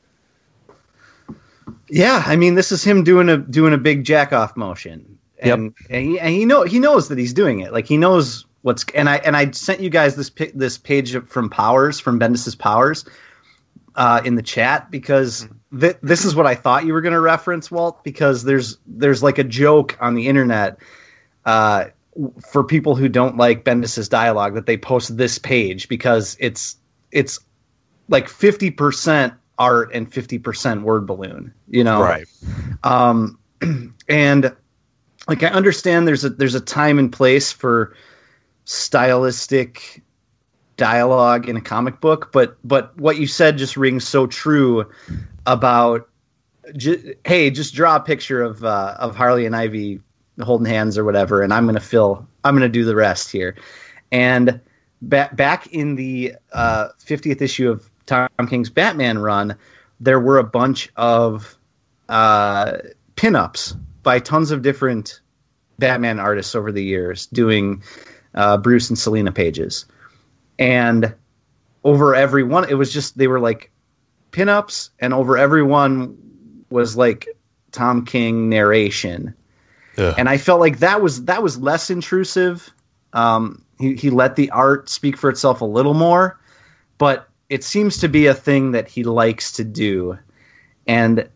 [1.88, 5.74] Yeah, I mean, this is him doing a doing a big jack off motion, and,
[5.88, 7.72] and, he, and he know he knows that he's doing it.
[7.72, 8.84] Like he knows what's.
[8.94, 13.04] And I and I sent you guys this this page from Powers from Bendis's Powers
[13.96, 17.20] uh, in the chat because th- this is what I thought you were going to
[17.20, 18.02] reference, Walt.
[18.04, 20.78] Because there's there's like a joke on the internet
[21.44, 21.86] uh,
[22.50, 26.76] for people who don't like Bendis's dialogue that they post this page because it's
[27.12, 27.40] it's
[28.08, 31.52] like fifty percent art and fifty percent word balloon.
[31.68, 32.00] You know,
[32.82, 33.38] um,
[34.08, 34.54] and
[35.28, 37.94] like I understand there's a there's a time and place for
[38.70, 40.00] stylistic
[40.76, 44.88] dialogue in a comic book, but but what you said just rings so true
[45.44, 46.08] about
[47.24, 50.00] hey, just draw a picture of uh, of Harley and Ivy
[50.40, 53.56] holding hands or whatever, and I'm gonna fill I'm gonna do the rest here.
[54.12, 54.60] And
[55.02, 59.56] ba- back in the uh, 50th issue of Tom King's Batman run,
[59.98, 61.58] there were a bunch of
[62.08, 62.78] uh,
[63.16, 65.20] pinups by tons of different
[65.80, 67.82] Batman artists over the years doing
[68.34, 69.86] uh, Bruce and Selina pages.
[70.58, 71.14] And
[71.84, 73.70] over every one, it was just, they were like
[74.32, 76.16] pinups, and over every one
[76.70, 77.28] was like
[77.72, 79.34] Tom King narration.
[79.98, 80.14] Ugh.
[80.16, 82.72] And I felt like that was that was less intrusive.
[83.12, 86.38] Um, he, he let the art speak for itself a little more,
[86.98, 90.18] but it seems to be a thing that he likes to do.
[90.86, 91.28] And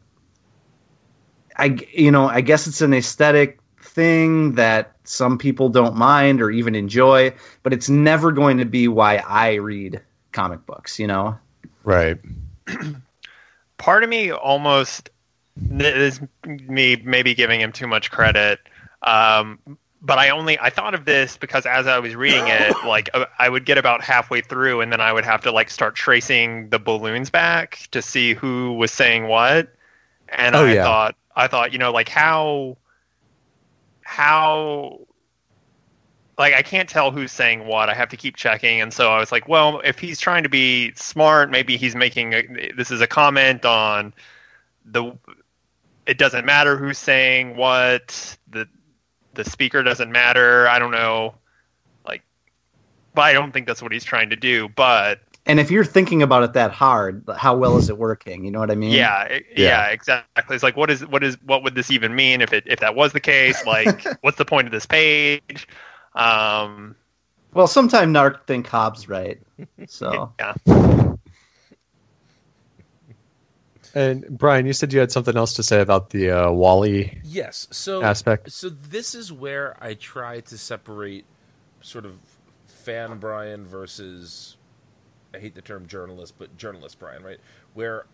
[1.57, 6.51] I, you know, I guess it's an aesthetic thing that some people don't mind or
[6.51, 10.01] even enjoy, but it's never going to be why I read
[10.33, 11.39] comic books, you know?
[11.85, 12.19] Right.
[13.79, 15.11] part of me almost
[15.71, 18.59] is me maybe giving him too much credit
[19.03, 19.59] um,
[20.03, 23.25] but i only i thought of this because as i was reading it like uh,
[23.39, 26.69] i would get about halfway through and then i would have to like start tracing
[26.71, 29.75] the balloons back to see who was saying what
[30.31, 30.83] and Oh, i yeah.
[30.83, 32.77] thought i thought you know like how
[34.05, 35.01] how
[36.39, 37.89] like I can't tell who's saying what.
[37.89, 40.49] I have to keep checking, and so I was like, well, if he's trying to
[40.49, 44.15] be smart, maybe he's making a, this is a comment on
[44.85, 45.17] the.
[46.07, 48.37] It doesn't matter who's saying what.
[48.51, 48.69] the
[49.35, 50.69] The speaker doesn't matter.
[50.69, 51.35] I don't know,
[52.07, 52.23] like,
[53.15, 54.69] but I don't think that's what he's trying to do.
[54.69, 58.45] But And if you're thinking about it that hard, how well is it working?
[58.45, 58.93] You know what I mean?
[58.93, 59.87] yeah, it- Yeah.
[59.87, 60.55] yeah, exactly.
[60.55, 62.95] It's like, what is what is what would this even mean if it if that
[62.95, 63.65] was the case?
[63.67, 65.69] Like, what's the point of this page?
[66.15, 66.97] Um,
[67.53, 69.39] Well, sometime Gnarrk think Hobbs right.
[69.87, 70.55] So yeah.
[73.95, 77.69] And Brian, you said you had something else to say about the uh, Wally Yes.
[77.71, 78.51] So aspect.
[78.51, 81.25] So this is where I try to separate
[81.81, 82.17] sort of
[82.67, 84.57] fan Brian versus
[85.35, 87.39] I hate the term journalist, but journalist Brian, right?
[87.75, 88.07] Where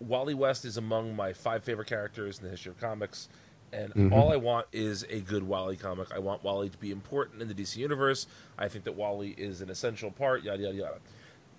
[0.00, 3.28] Wally West is among my five favorite characters in the history of comics,
[3.72, 4.12] and Mhm.
[4.12, 6.12] all I want is a good Wally comic.
[6.12, 8.26] I want Wally to be important in the DC universe.
[8.58, 10.98] I think that Wally is an essential part, yada yada yada.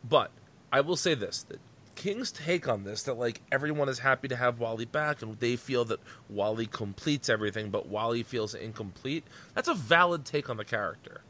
[0.08, 0.32] But
[0.72, 1.60] I will say this that
[1.96, 5.56] King's take on this that like everyone is happy to have Wally back and they
[5.56, 9.24] feel that Wally completes everything, but Wally feels incomplete.
[9.56, 11.22] That's a valid take on the character.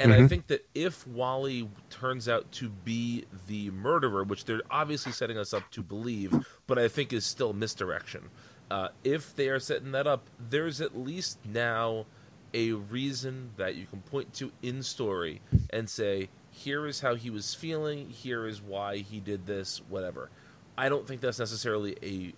[0.00, 0.28] And I Mhm.
[0.30, 5.52] think that if Wally turns out to be the murderer, which they're obviously setting us
[5.52, 6.34] up to believe,
[6.66, 8.30] but I think is still misdirection.
[8.70, 12.06] Uh, if they are setting that up, there's at least now
[12.54, 17.30] a reason that you can point to in story and say, here is how he
[17.30, 20.30] was feeling, here is why he did this, whatever.
[20.78, 22.32] I don't think that's necessarily a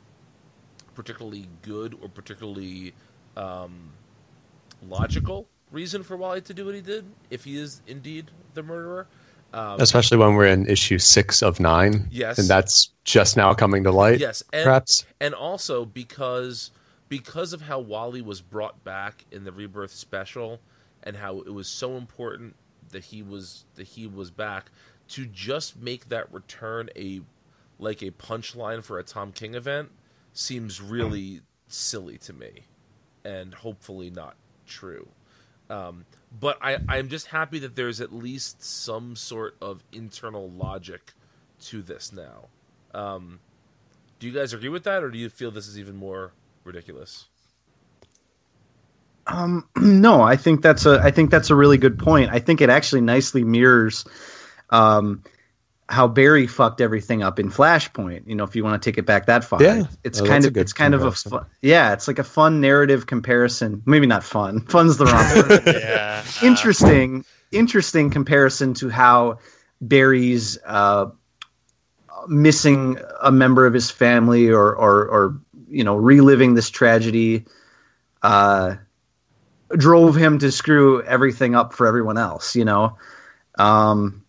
[0.94, 2.92] particularly good or particularly
[3.36, 3.92] um,
[4.86, 9.06] logical reason for Wally to do what he did, if he is indeed the murderer.
[9.54, 12.08] Um, Especially when we're in issue six of nine.
[12.10, 12.38] Yes.
[12.38, 14.18] And that's just now coming to light.
[14.20, 15.04] yes, and Perhaps.
[15.20, 16.70] and also because
[17.08, 20.60] because of how Wally was brought back in the Rebirth special,
[21.02, 22.56] and how it was so important
[22.90, 24.70] that he was that he was back
[25.08, 27.20] to just make that return a
[27.78, 29.90] like a punchline for a Tom King event
[30.32, 32.64] seems really silly to me,
[33.24, 35.06] and hopefully not true.
[35.72, 36.04] Um,
[36.38, 41.12] but I, I'm just happy that there's at least some sort of internal logic
[41.62, 42.48] to this now.
[42.94, 43.40] Um,
[44.18, 46.32] do you guys agree with that, or do you feel this is even more
[46.64, 47.24] ridiculous?
[49.26, 52.30] Um, no, I think that's a I think that's a really good point.
[52.30, 54.04] I think it actually nicely mirrors
[54.68, 55.22] um,
[55.92, 58.26] how Barry fucked everything up in Flashpoint.
[58.26, 59.84] You know, if you want to take it back that far, Yeah.
[60.02, 63.06] it's Oh, kind of it's kind of a fun, yeah, it's like a fun narrative
[63.06, 63.82] comparison.
[63.84, 64.60] Maybe not fun.
[64.68, 65.62] Fun's the wrong word.
[65.66, 66.24] yeah.
[66.42, 69.38] interesting interesting comparison to how
[69.82, 71.06] Barry's uh,
[72.26, 77.44] missing a member of his family or or, or you know reliving this tragedy
[78.22, 78.76] uh,
[79.76, 82.56] drove him to screw everything up for everyone else.
[82.56, 82.96] You know,
[83.58, 84.21] um,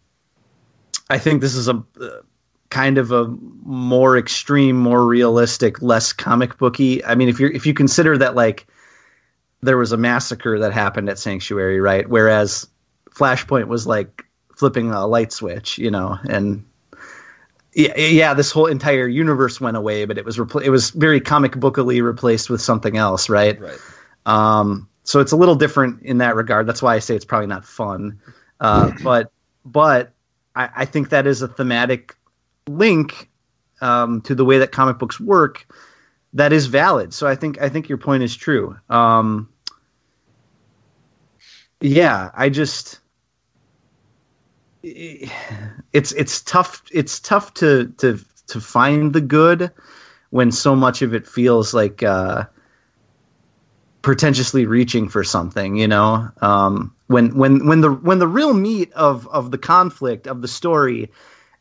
[1.13, 2.21] I think this is a uh,
[2.71, 3.27] kind of a
[3.63, 7.05] more extreme, more realistic, less comic booky.
[7.05, 8.65] I mean, if you if you consider that like
[9.61, 12.09] there was a massacre that happened at Sanctuary, right?
[12.09, 12.67] Whereas
[13.11, 14.25] Flashpoint was like
[14.57, 16.65] flipping a light switch, you know, and
[17.75, 21.21] yeah, yeah, this whole entire universe went away, but it was repl- it was very
[21.21, 23.61] comic bookily replaced with something else, right?
[23.61, 23.79] Right.
[24.25, 26.65] Um, so it's a little different in that regard.
[26.65, 28.19] That's why I say it's probably not fun.
[28.59, 29.31] Uh, but
[29.63, 30.13] but
[30.55, 32.15] I, I think that is a thematic
[32.67, 33.29] link
[33.81, 35.67] um, to the way that comic books work
[36.33, 37.13] that is valid.
[37.13, 38.77] So I think I think your point is true.
[38.89, 39.49] Um,
[41.79, 42.99] yeah, I just
[44.83, 49.71] it's it's tough it's tough to to to find the good
[50.31, 52.45] when so much of it feels like uh,
[54.03, 56.29] pretentiously reaching for something, you know.
[56.41, 60.47] Um, when when when the when the real meat of of the conflict of the
[60.47, 61.09] story,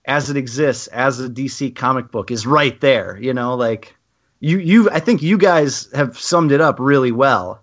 [0.05, 3.55] as it exists as a DC comic book, is right there, you know.
[3.55, 3.96] Like
[4.40, 7.62] you you I think you guys have summed it up really well.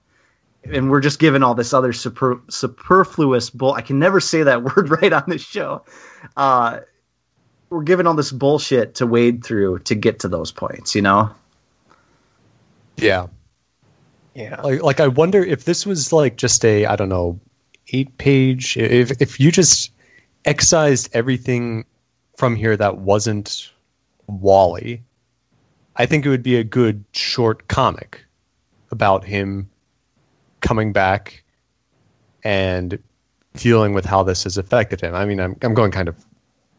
[0.66, 3.74] And we're just given all this other super, superfluous bull.
[3.74, 5.86] I can never say that word right on this show.
[6.36, 6.82] Uh,
[7.70, 11.30] we're given all this bullshit to wade through to get to those points, you know.
[12.98, 13.28] Yeah.
[14.64, 17.40] Like, like I wonder if this was like just a I don't know
[17.90, 18.78] eight page.
[18.78, 19.92] If if you just
[20.46, 21.86] excised everything
[22.38, 23.72] from here that wasn't
[24.28, 25.04] Wally,
[25.98, 28.24] I think it would be a good short comic
[28.92, 29.70] about him
[30.62, 31.44] coming back
[32.44, 32.98] and
[33.56, 35.16] dealing with how this has affected him.
[35.16, 36.16] I mean, I'm I'm going kind of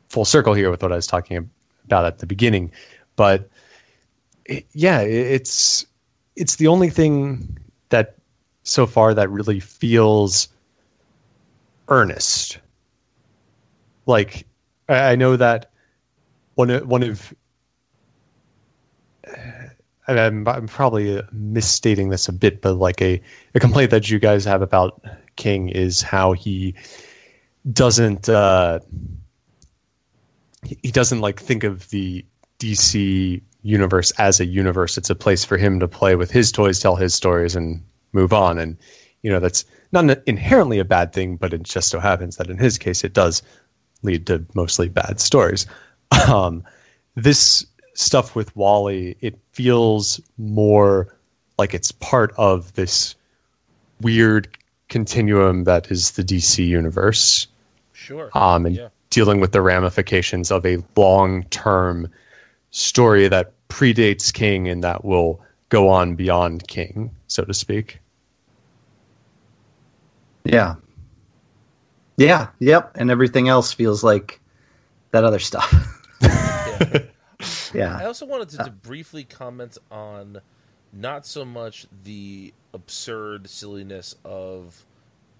[0.08, 1.36] full circle here with what I was talking
[1.84, 2.72] about at the beginning,
[3.16, 3.48] but
[4.46, 5.84] it- yeah, it- it's
[6.40, 7.58] it's the only thing
[7.90, 8.16] that
[8.62, 10.48] so far that really feels
[11.88, 12.58] earnest.
[14.06, 14.46] Like
[14.88, 15.70] I I know that
[16.54, 17.34] one of, one of
[20.08, 23.20] I'm, I'm probably misstating this a bit, but like a,
[23.54, 25.04] a complaint that you guys have about
[25.36, 26.74] King is how he
[27.70, 28.80] doesn't uh,
[30.64, 32.24] he doesn't like think of the
[32.58, 34.96] DC universe as a universe.
[34.98, 38.32] It's a place for him to play with his toys, tell his stories, and move
[38.32, 38.58] on.
[38.58, 38.76] And
[39.22, 42.58] you know that's not inherently a bad thing, but it just so happens that in
[42.58, 43.42] his case, it does
[44.02, 45.66] lead to mostly bad stories.
[46.28, 46.64] Um,
[47.14, 51.16] this stuff with Wally, it feels more
[51.58, 53.14] like it's part of this
[54.00, 54.48] weird
[54.88, 57.46] continuum that is the DC universe
[57.92, 58.28] Sure.
[58.34, 58.88] um, and Yeah.
[59.10, 62.08] dealing with the ramifications of a long term
[62.70, 67.98] story that predates King and that will go on beyond King, so to speak.
[70.44, 70.74] Yeah.
[72.16, 72.48] Yeah.
[72.58, 72.96] Yep.
[72.96, 74.40] And everything else feels like
[75.12, 75.72] that other stuff.
[77.74, 77.96] Yeah.
[77.98, 80.40] I also wanted to, to briefly comment on
[80.92, 84.84] not so much the absurd silliness of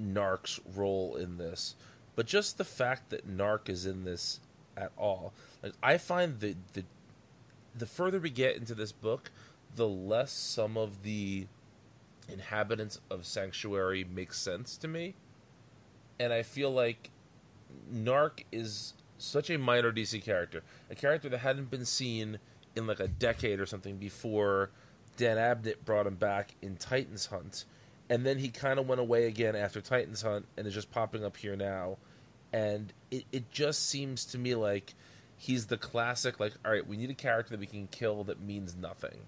[0.00, 1.74] Gnarrk's role in this,
[2.16, 4.40] but just the fact that Gnarrk is in this
[4.76, 5.32] at all.
[5.62, 6.84] Like I find that the
[7.76, 9.30] the further we get into this book,
[9.76, 11.46] the less some of the
[12.28, 15.14] inhabitants of Sanctuary make sense to me.
[16.18, 17.10] And I feel like
[17.92, 22.38] Gnarrk is such a minor DC character, a character that hadn't been seen
[22.76, 24.70] in like a decade or something before
[25.16, 27.64] Dan Abnett brought him back in Titans Hunt,
[28.08, 31.24] and then he kind of went away again after Titans Hunt, and is just popping
[31.24, 31.98] up here now,
[32.52, 34.94] and it it just seems to me like
[35.40, 38.40] he's the classic like all right we need a character that we can kill that
[38.40, 39.20] means nothing,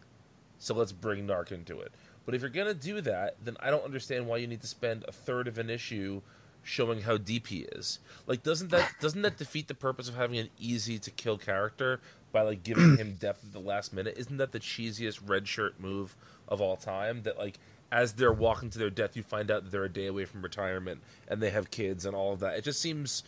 [0.59, 1.91] so let's bring Gnarrk into it.
[2.27, 5.05] But if you're gonna do that, then I don't understand why you need to spend
[5.09, 6.21] a third of an issue
[6.63, 7.99] showing how deep he is.
[8.27, 12.01] Like, doesn't that doesn't that defeat the purpose of having an easy to kill character
[12.31, 14.15] by like giving him depth at the last minute?
[14.19, 16.15] Isn't that the cheesiest red shirt move
[16.47, 17.23] of all time?
[17.23, 17.59] That like
[17.91, 20.43] as they're walking to their death, you find out that they're a day away from
[20.43, 22.57] retirement and they have kids and all of that.
[22.57, 23.23] It just seems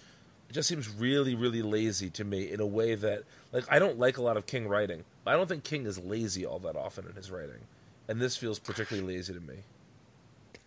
[0.48, 3.98] it just seems really really lazy to me in a way that like I don't
[3.98, 5.04] like a lot of King writing.
[5.26, 7.60] I don't think King is lazy all that often in his writing,
[8.08, 9.56] and this feels particularly lazy to me.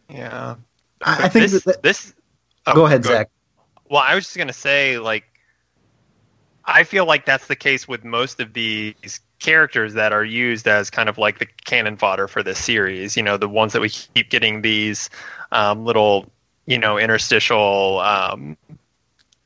[0.09, 0.55] Yeah.
[1.03, 2.13] I, I think this, that, this.
[2.65, 3.29] oh, go ahead, Zach.
[3.89, 5.25] Well, I was just gonna say, like,
[6.65, 10.89] I feel like that's the case with most of these characters that are used as
[10.89, 13.15] kind of like the cannon fodder for this series.
[13.15, 15.09] You know, the ones that we keep getting these
[15.51, 16.29] um, little,
[16.65, 18.57] you know, interstitial um,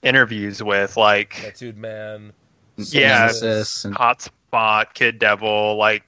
[0.01, 2.33] interviews with, like, Tattooed man.
[2.77, 6.03] yeah, Nemesis and- Hotspot, Kid Devil, like.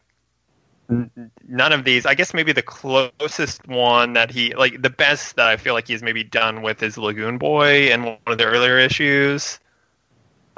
[1.47, 2.05] None of these.
[2.05, 5.87] I guess maybe the closest one that he like the best that I feel like
[5.87, 9.59] he's maybe done with is Lagoon Boy in one of the earlier issues.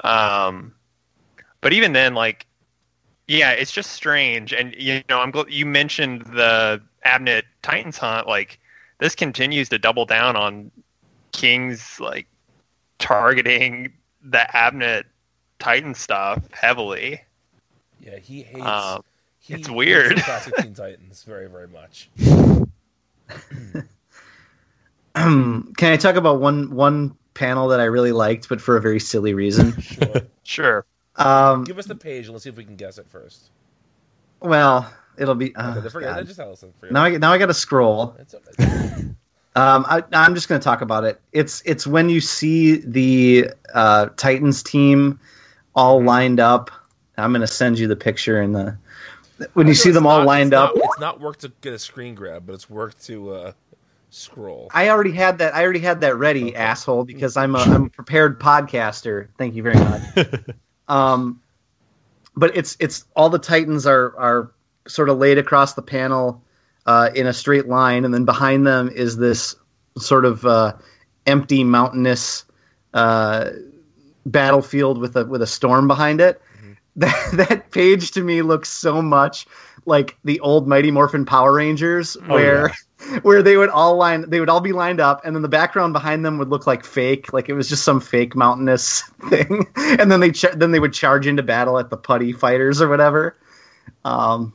[0.03, 0.73] Um,
[1.61, 2.47] but even then, like,
[3.27, 4.51] yeah, it's just strange.
[4.51, 8.27] And you know, I'm gl- you mentioned the Abnett Titans hunt.
[8.27, 8.59] Like,
[8.97, 10.71] this continues to double down on
[11.33, 12.27] King's like
[12.99, 15.03] targeting the Abnett
[15.59, 17.21] Titan stuff heavily.
[17.99, 18.65] Yeah, he hates.
[18.65, 19.03] Um,
[19.39, 20.17] he it's weird.
[20.17, 22.09] the classic Teen Titans very very much.
[25.15, 28.99] Can I talk about one one panel that I really liked, but for a very
[28.99, 29.73] silly reason?
[29.81, 30.21] Sure.
[30.43, 30.85] Sure.
[31.15, 33.49] Um, Give us the page and let's see if we can guess it first.
[34.41, 35.55] well, it'll be.
[35.55, 36.63] Uh, Okay, forget Just tell us.
[36.79, 38.15] Forget Now I now I got to scroll.
[38.19, 39.05] It's okay.
[39.55, 41.21] Um, I, I'm just going to talk about it.
[41.31, 45.19] It's it's when you see the uh, Titans team
[45.75, 46.07] all Mm-hmm.
[46.07, 46.71] lined up.
[47.17, 48.77] I'm going to send you the picture in the
[49.53, 50.75] when you see them all not- lined it's up.
[50.75, 53.51] Not, it's not work to get a screen grab, but it's work to uh,
[54.09, 54.69] scroll.
[54.73, 55.55] I already had that.
[55.55, 56.55] I already had that ready, Okay.
[56.55, 59.29] asshole, because I'm a I'm a prepared podcaster.
[59.37, 60.01] Thank you very much.
[60.89, 61.41] um,
[62.35, 64.51] but it's it's all the Titans are are
[64.87, 66.41] sort of laid across the panel
[66.85, 69.55] uh, in a straight line, and then behind them is this
[69.97, 70.73] sort of uh,
[71.25, 72.45] empty mountainous
[72.93, 73.49] uh,
[74.25, 76.41] battlefield with a with a storm behind it.
[76.97, 79.47] That that page to me looks so much
[79.85, 82.71] like the old Mighty Morphin Power Rangers, where
[83.21, 85.91] where they would all line they would all be lined up and then the background
[85.91, 89.67] behind them would look like fake like it was just some fake mountainous thing.
[89.75, 92.87] And then they ch- then they would charge into battle at the putty fighters or
[92.87, 93.35] whatever.
[94.05, 94.53] Um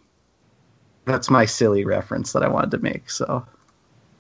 [1.11, 3.45] that's my silly reference that i wanted to make so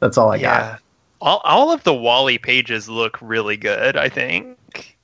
[0.00, 0.42] that's all i got.
[0.42, 0.78] yeah.
[1.22, 4.96] All, all of the Wally pages look really good, I think.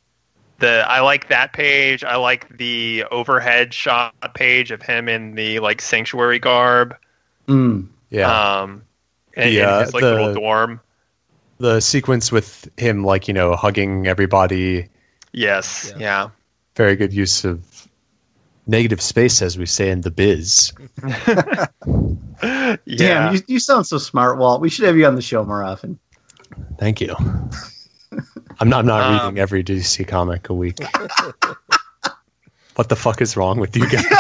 [0.60, 2.02] The I like that page.
[2.04, 6.96] I like the overhead shot page of him in the like sanctuary garb.
[7.46, 7.86] mm.
[8.08, 8.30] Yeah.
[8.62, 8.82] Um
[9.36, 10.80] and, The, and his like the- little dorm.
[11.58, 14.88] the sequence with him, like, you know, hugging everybody.
[15.32, 15.92] Yes.
[15.98, 16.00] Yeah.
[16.00, 16.28] Yeah.
[16.76, 17.75] Very good use of
[18.66, 20.72] negative space, as we say in the biz.
[22.42, 22.76] Yeah.
[22.84, 25.62] damn you, you sound so smart walt we should have you on the show more
[25.64, 25.98] often
[26.78, 27.14] Thank you.
[28.60, 30.78] I'm not, I'm not Um, reading every DC comic a week.
[32.74, 34.04] what the fuck is wrong with you guys?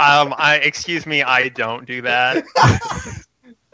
[0.00, 2.44] um I excuse me, I don't do that.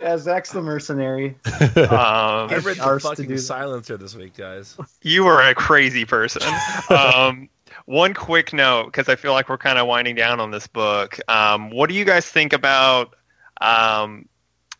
[0.00, 4.36] As zach's the mercenary I Um read the ours to fucking do silencer this week,
[4.36, 4.76] guys.
[5.00, 6.42] You are a crazy person.
[6.90, 7.48] Um,
[7.87, 11.18] one quick note, because I feel like we're kind of winding down on this book.
[11.28, 13.14] Um, what do you guys think about?
[13.61, 14.28] Um,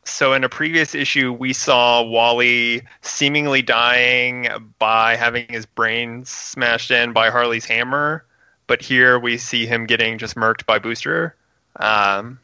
[0.05, 4.48] so, in a previous issue, we saw Wally seemingly dying
[4.78, 8.24] by having his brain smashed in by Harley's hammer,
[8.66, 11.36] but here we see him getting just murked by Booster.
[11.76, 12.40] Um,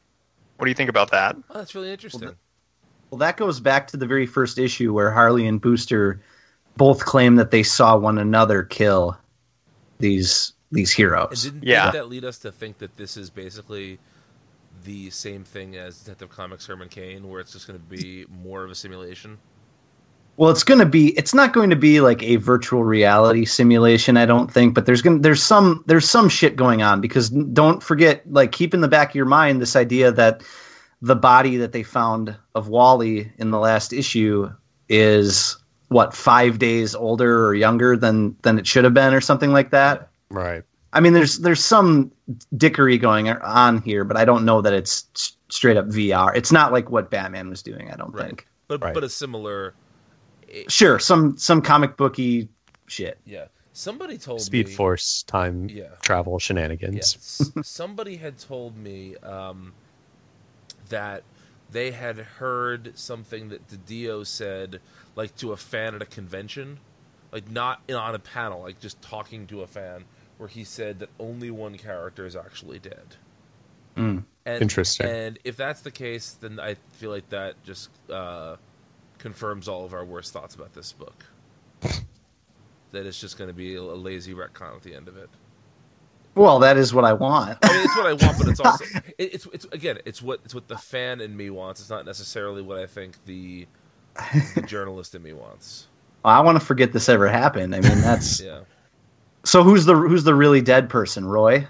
[0.57, 1.37] what do you think about that?
[1.51, 2.37] Oh, that's really interesting.
[3.11, 6.21] Well, that goes back to the very first issue where Harley and Booster
[6.77, 9.17] both claim that they saw one another kill
[9.99, 11.43] these these And heroes.
[11.43, 11.91] didn't, Yeah.
[11.91, 13.99] didn't that lead us to think that this is basically
[14.85, 18.65] the same thing as Detective Comics Herman Cain, where it's just going to be more
[18.65, 19.39] of a simulation?
[20.37, 21.09] Well, it's going to be.
[21.19, 24.17] It's not going to be like a virtual reality simulation.
[24.17, 27.31] I don't think, but there's going to there's some there's some shit going on because
[27.31, 30.43] don't forget, like keep in the back of your mind this idea that
[31.03, 34.49] the body that they found of Wally in the last issue
[34.89, 35.57] is
[35.89, 39.71] what five days older or younger than than it should have been or something like
[39.71, 40.09] that.
[40.31, 40.63] Right.
[40.93, 42.11] I mean, there's there's some
[42.57, 46.35] dickery going on here, but I don't know that it's straight up VR.
[46.35, 47.91] It's not like what Batman was doing.
[47.91, 48.27] I don't Right.
[48.27, 48.47] think.
[48.69, 48.95] But Right.
[48.95, 49.75] but a similar.
[50.69, 52.49] Sure, some some comic booky
[52.87, 53.19] shit.
[53.27, 53.47] Yeah.
[53.75, 54.73] Somebody told Speed me.
[54.75, 55.89] Force time Yeah.
[56.01, 56.39] travel Yeah.
[56.39, 57.15] shenanigans.
[57.17, 59.73] S- somebody had told me um,
[60.89, 61.23] that
[61.71, 64.81] they had heard something that DiDio said,
[65.19, 66.79] like to a fan at a convention,
[67.33, 70.05] like not on a panel, like just talking to a fan,
[70.39, 73.17] where he said that only one character is actually dead.
[73.97, 74.23] Mm.
[74.47, 75.07] And, Interesting.
[75.07, 78.57] And if that's the case, then I feel like that just uh,
[79.19, 81.25] confirms all of our worst thoughts about this book.
[81.83, 85.29] that it's just going to be a lazy retcon at the end of it.
[86.37, 87.59] Well, that is what I want.
[87.61, 88.85] I mean, it's what I want, but it's also
[89.19, 91.81] it, it's it's again, it's what it's what the fan in me wants.
[91.81, 93.67] It's not necessarily what I think the
[94.55, 95.87] the journalist in me wants.
[96.25, 97.75] I want to forget this ever happened.
[97.75, 98.61] I mean, that's Yeah.
[99.45, 99.63] so.
[99.63, 101.25] Who's the who's the really dead person?
[101.25, 101.67] Roy,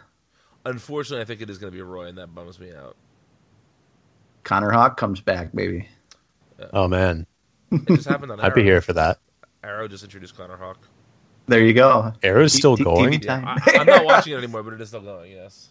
[0.65, 2.97] Unfortunately, I think it is going to be Roy, and that bums me out.
[4.45, 5.89] Connor Hawke comes back, baby.
[6.73, 7.27] Oh man,
[7.71, 8.47] It just happened on Arrow.
[8.51, 9.19] I'd be here for that.
[9.63, 10.89] Arrow just introduced Connor Hawke.
[11.47, 12.13] There you go.
[12.23, 13.13] Arrow's still T- T- going.
[13.21, 13.57] TV Yeah.
[13.67, 15.31] I, I'm not watching it anymore, but it is still going.
[15.33, 15.69] Yes.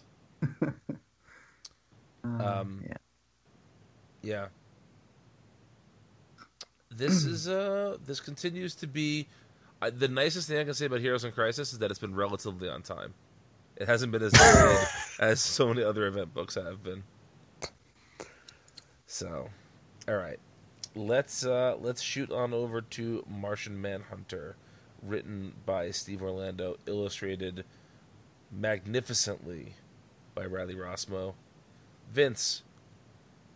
[2.24, 2.94] Um, yeah.
[4.22, 4.46] Yeah.
[6.98, 9.28] This is uh this continues to be
[9.80, 12.68] the nicest thing I can say about Heroes in Crisis is that it's been relatively
[12.68, 13.14] on time.
[13.76, 14.88] It hasn't been as delayed
[15.20, 17.04] as so many other event books have been.
[19.06, 19.48] So,
[20.08, 20.38] all right,
[20.96, 24.56] let's uh, let's shoot on over to Martian Manhunter,
[25.02, 27.64] written by Steve Orlando, illustrated
[28.50, 29.74] magnificently
[30.34, 31.34] by Riley Rossmo.
[32.12, 32.64] Vince,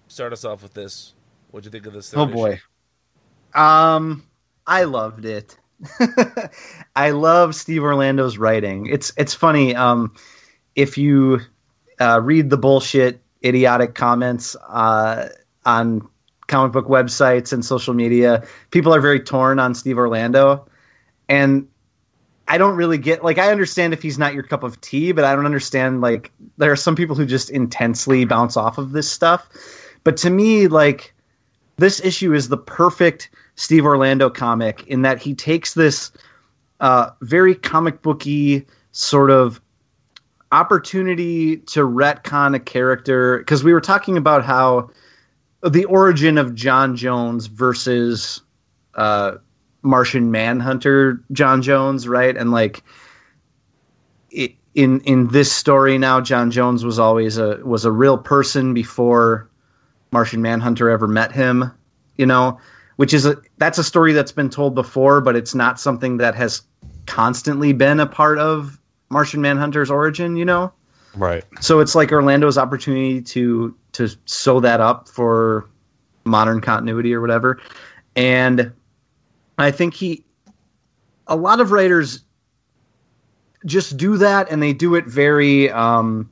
[0.07, 1.15] start us off with this.
[1.51, 2.15] What'd you think of this?
[2.15, 2.61] Oh issue?
[3.55, 4.25] Um,
[4.67, 5.57] I loved it.
[6.97, 8.87] I love Steve Orlando's writing.
[8.87, 9.75] It's it's funny.
[9.75, 10.15] Um,
[10.77, 11.41] if you
[12.01, 15.29] uh, read the bullshit, idiotic comments uh,
[15.65, 16.09] on
[16.47, 20.67] comic book websites and social media, people are very torn on Steve Orlando,
[21.29, 21.67] and
[22.49, 25.25] I don't really get like I understand if he's not your cup of tea, but
[25.25, 29.11] I don't understand like there are some people who just intensely bounce off of this
[29.11, 29.49] stuff.
[30.05, 31.15] But to me, like
[31.77, 36.13] this issue is the perfect Steve Orlando comic in that he takes this
[36.81, 39.61] uh, very comic booky sort of
[40.51, 44.91] opportunity to retcon a character because we were talking about how
[45.63, 48.43] the origin of John Jones versus
[48.95, 49.37] uh,
[49.83, 52.37] Martian Manhunter John Jones, right?
[52.37, 52.83] And like
[54.75, 59.49] in in this story now, John Jones was always a was a real person before
[60.11, 61.73] Martian Manhunter ever met him,
[62.17, 62.59] you know,
[62.97, 66.35] which is a that's a story that's been told before, but it's not something that
[66.35, 66.63] has
[67.07, 68.79] constantly been a part of
[69.11, 70.73] Martian Manhunter's origin, you know.
[71.15, 71.45] Right.
[71.61, 75.69] So it's like Orlando's opportunity to to sew that up for
[76.25, 77.61] modern continuity or whatever.
[78.17, 78.73] And
[79.59, 80.25] I think he
[81.27, 82.25] a lot of writers
[83.65, 86.31] just do that and they do it very um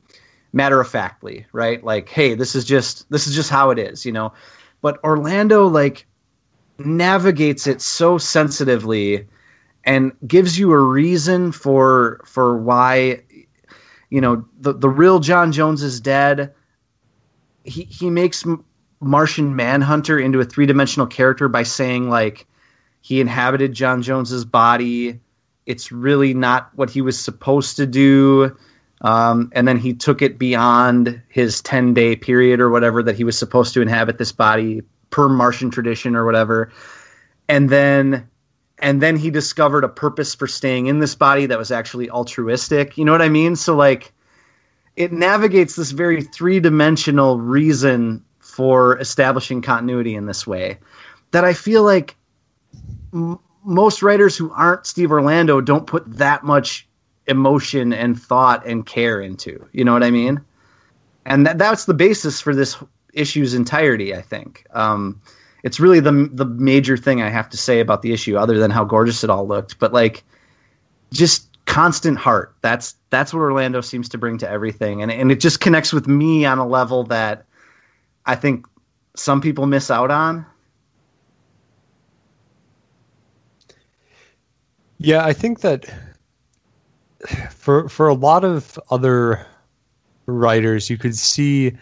[0.53, 1.83] matter of factly, right?
[1.83, 4.33] Like, hey, this is just this is just how it is, you know.
[4.81, 6.07] But Orlando like
[6.85, 9.27] navigates it so sensitively
[9.83, 13.21] and gives you a reason for for why
[14.09, 16.53] you know the the real John Jones is dead.
[17.63, 18.45] He he makes
[18.99, 22.45] Martian Manhunter into a three dimensional character by saying like
[23.01, 25.19] he inhabited John Jones's body.
[25.65, 28.55] It's really not what he was supposed to do.
[29.01, 33.23] Um, and then he took it beyond his 10 day period or whatever that he
[33.23, 36.71] was supposed to inhabit this body per Martian tradition or whatever.
[37.47, 38.27] And then
[38.79, 42.97] and then he discovered a purpose for staying in this body that was actually altruistic.
[42.97, 43.55] You know what I mean?
[43.55, 44.11] So like
[44.95, 50.79] it navigates this very three-dimensional reason for establishing continuity in this way
[51.31, 52.15] that I feel like
[53.13, 56.87] m- most writers who aren't Steve Orlando don't put that much
[57.27, 59.65] emotion and thought and care into.
[59.71, 60.41] You know what I mean?
[61.25, 62.75] And that, that's the basis for this
[63.13, 64.65] issue's entirety, I think.
[64.71, 65.21] Um,
[65.63, 68.71] it's really the the major thing I have to say about the issue, other than
[68.71, 69.79] how gorgeous it all looked.
[69.79, 70.23] But like,
[71.11, 72.55] just constant heart.
[72.61, 76.07] That's that's what Orlando seems to bring to everything, and and it just connects with
[76.07, 77.45] me on a level that
[78.25, 78.65] I think
[79.15, 80.45] some people miss out on.
[84.97, 85.85] Yeah, I think that
[87.51, 89.45] for for a lot of other
[90.25, 91.73] writers, you could see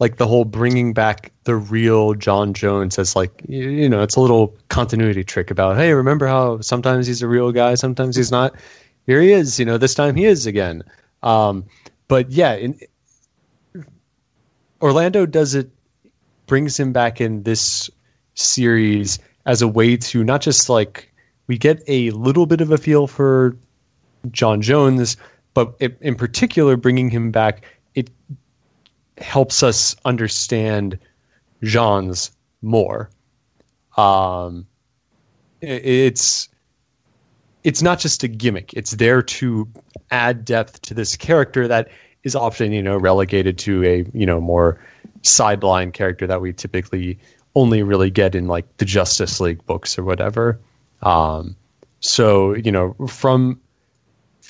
[0.00, 4.20] like the whole bringing back the real John Jones as like you, know it's a
[4.20, 8.54] little continuity trick about hey remember how sometimes he's a real guy sometimes he's not?
[9.06, 10.82] Here he is you know this time he is again.
[11.22, 11.64] Um,
[12.08, 12.78] but yeah in,
[14.82, 15.70] Orlando does it
[16.46, 17.88] brings him back in this
[18.34, 21.12] series as a way to not just like
[21.46, 23.56] we get a little bit of a feel for
[24.30, 25.16] John Jones,
[25.54, 28.10] but it, in particular, bringing him back, it
[29.18, 30.98] helps us understand
[31.62, 32.30] Jean's
[32.62, 33.10] more.
[33.96, 34.66] Um,
[35.60, 36.48] it's
[37.64, 39.68] it's not just a gimmick; it's there to
[40.10, 41.88] add depth to this character that
[42.24, 44.80] is often, you know, relegated to a you know more
[45.22, 47.18] sideline character that we typically
[47.54, 50.58] only really get in like the Justice League books or whatever.
[51.02, 51.56] Um,
[52.00, 53.60] so you know, from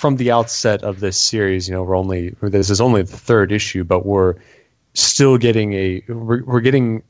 [0.00, 3.52] from the outset of this series, you know, we're only this is only the third
[3.52, 4.34] issue, but we're
[4.94, 7.02] still getting a we're, we're getting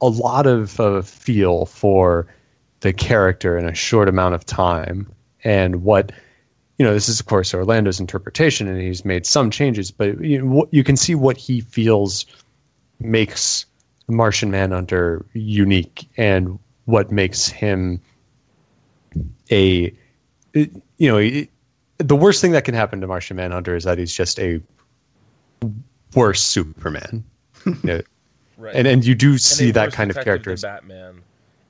[0.00, 2.28] a lot of uh, feel for
[2.78, 6.12] the character in a short amount of time and what
[6.78, 10.44] you know this is of course Orlando's interpretation and he's made some changes but you,
[10.44, 12.24] know, you can see what he feels
[13.00, 13.66] makes
[14.06, 18.00] the Martian Manhunter unique and what makes him
[19.50, 19.92] a
[20.54, 21.46] you know
[21.98, 24.60] the worst thing that can happen to Martian Manhunter is that he's just a
[26.14, 27.24] worse Superman.
[27.66, 28.00] you know?
[28.58, 28.74] Right.
[28.74, 30.50] And and you do see that kind of character.
[30.50, 31.22] than as- Batman,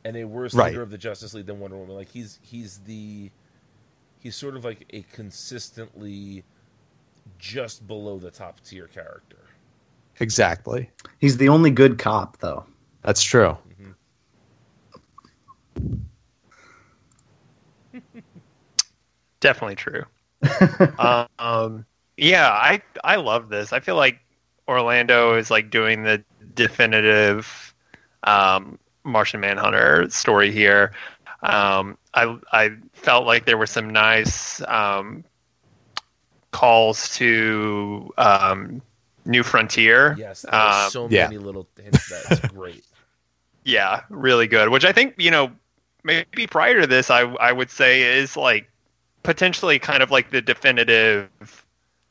[0.05, 0.69] and a worse Right.
[0.71, 1.97] leader of the Justice League than Wonder Woman.
[1.97, 3.31] Like he's he's the
[4.21, 6.45] he's sort of like a consistently
[7.39, 9.39] just below the top tier character.
[10.21, 10.89] Exactly.
[11.19, 12.65] He's the only good cop, though.
[13.03, 13.57] That's true.
[15.83, 15.97] Mm-hmm.
[19.41, 20.05] Definitely true.
[21.39, 21.85] um,
[22.17, 23.73] yeah, I I love this.
[23.73, 24.21] I feel like
[24.69, 26.23] Orlando is like doing the
[26.55, 27.75] definitive
[28.25, 30.93] um, Martian Manhunter story here.
[31.43, 35.25] Um, I I felt like there were some nice um,
[36.53, 38.83] calls to um,
[39.25, 40.21] New Frontier.
[40.21, 41.31] Yes, there are Um, so yeah.
[41.31, 42.85] many little hints that it's great.
[43.65, 44.69] Yeah, really good.
[44.69, 45.53] Which I think you know
[46.05, 48.71] maybe prior to this, I I would say is like
[49.27, 51.29] potentially kind of like the definitive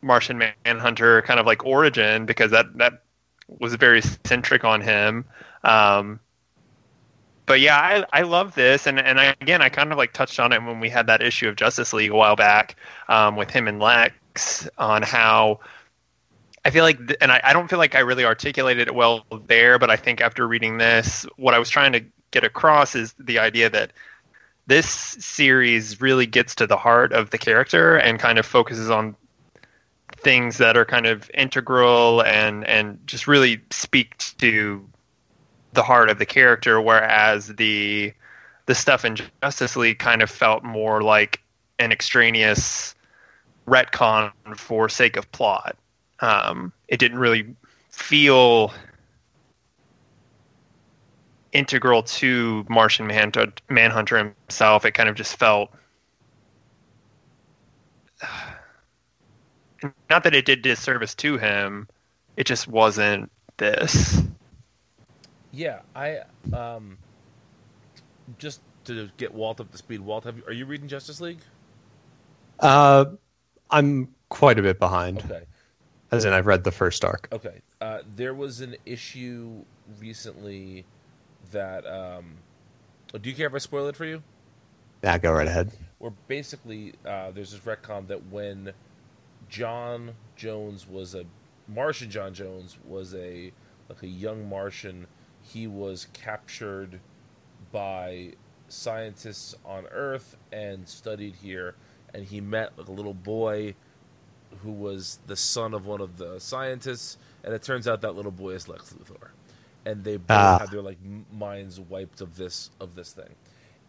[0.02, 3.04] Martian Manhunter kind of like origin because that that
[3.48, 5.24] was very centric on him.
[5.64, 6.20] Um,
[7.46, 10.40] but yeah, I, I love this, and and I, again, I kind of like touched
[10.40, 12.76] on it when we had that issue of Justice League a while back
[13.08, 15.62] um, with him and Lex on how
[16.66, 19.26] I feel like, th- and I, I don't feel like I really articulated it well
[19.46, 23.14] there, but I think after reading this, what I was trying to get across is
[23.20, 23.92] the idea that
[24.68, 29.16] this series really gets to the heart of the character and kind of focuses on
[30.18, 34.88] things that are kind of integral and and just really speak to
[35.74, 38.14] the heart of the character whereas the
[38.66, 41.42] the stuff in Justice League kind of felt more like
[41.80, 42.96] an extraneous
[43.68, 45.76] retcon for sake of plot.
[46.20, 47.56] Um, it didn't really
[47.90, 48.74] feel
[51.56, 54.86] integral to Martian Manhunter, Manhunter himself.
[54.86, 55.72] It kind of just felt.
[60.10, 61.88] Not that it did disservice to him,
[62.38, 64.22] it just wasn't this.
[65.52, 66.22] Yeah, I
[66.54, 66.98] um
[68.40, 70.00] just to get Walt up to speed.
[70.02, 71.40] Walt, have you, are you reading Justice League?
[72.60, 73.06] Uh,
[73.70, 75.44] I'm quite a bit behind, Okay.
[76.12, 77.28] as in I've read the first arc.
[77.32, 77.62] Okay.
[77.82, 79.64] Uh, there was an issue
[80.00, 80.86] recently
[81.52, 81.86] that.
[81.86, 82.38] Um,
[83.22, 84.22] do you care if I spoil it for you?
[85.04, 85.72] Yeah, go right ahead.
[86.00, 88.74] Where basically uh, there's this retcon that when
[89.50, 91.26] John Jones was a
[91.68, 93.52] Martian, John Jones was a
[93.90, 95.08] like a young Martian.
[95.42, 97.00] He was captured
[97.72, 98.34] by
[98.68, 101.76] scientists on Earth and studied here,
[102.14, 103.76] and he met like a little boy
[104.64, 108.32] who was the son of one of the scientists, and it turns out that little
[108.32, 109.30] boy is Lex Luthor,
[109.86, 110.60] and they both Ah.
[110.60, 110.98] had their like
[111.32, 113.36] minds wiped of this of this thing,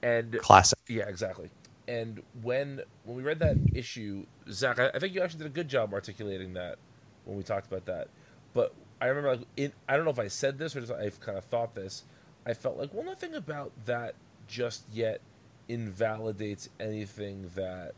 [0.03, 0.79] and Classic.
[0.89, 1.51] yeah, exactly.
[1.89, 5.55] And when when we read that issue, Zach, I, I think you actually did a
[5.55, 6.79] good job articulating that
[7.25, 8.09] when we talked about that.
[8.55, 11.21] But I remember, like, it, I don't know if I said this or just I've
[11.21, 12.05] kind of thought this.
[12.47, 14.15] I felt like, well, nothing about that
[14.49, 15.21] just yet
[15.69, 17.93] invalidates anything that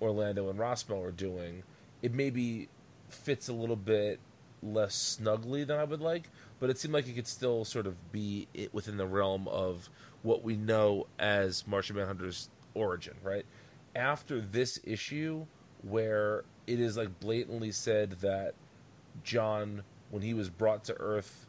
[0.00, 1.62] Orlando and Rossmo are doing.
[2.02, 2.68] It maybe
[3.08, 4.20] fits a little bit
[4.62, 6.30] less snugly than I would like,
[6.60, 9.88] but it seemed like it could still sort of be it within the realm of
[10.22, 13.46] what we know as Martian Manhunter's origin, right?
[13.96, 15.44] after this issue
[15.82, 18.54] where it is like blatantly said that
[19.24, 21.46] John, when he was brought to Earth,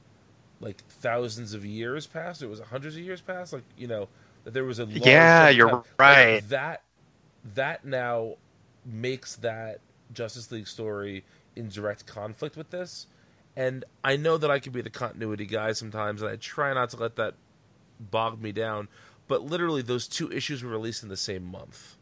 [0.60, 4.08] like thousands of years passed, it was hundreds of years passed, like you know
[4.46, 6.50] that there was a Yeah, you're time- like, right.
[6.50, 6.82] that
[7.54, 8.36] that now
[8.86, 9.80] makes that
[10.14, 11.24] Justice League story
[11.56, 13.08] in direct conflict with this.
[13.56, 16.92] And I know that I can be the continuity guy sometimes, and I try not
[16.92, 17.36] to let that
[18.00, 18.88] bog me down.
[19.28, 21.96] But literally, those two issues were released in the same month.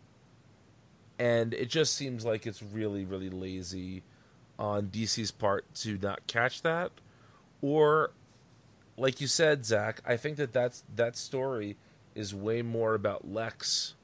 [1.19, 4.03] And it just seems like it's really, really lazy
[4.59, 6.91] on DC's part to not catch that.
[7.61, 8.11] Or,
[8.97, 11.75] like you said, Zach, I think that that's, that story
[12.13, 13.95] is way more about Lex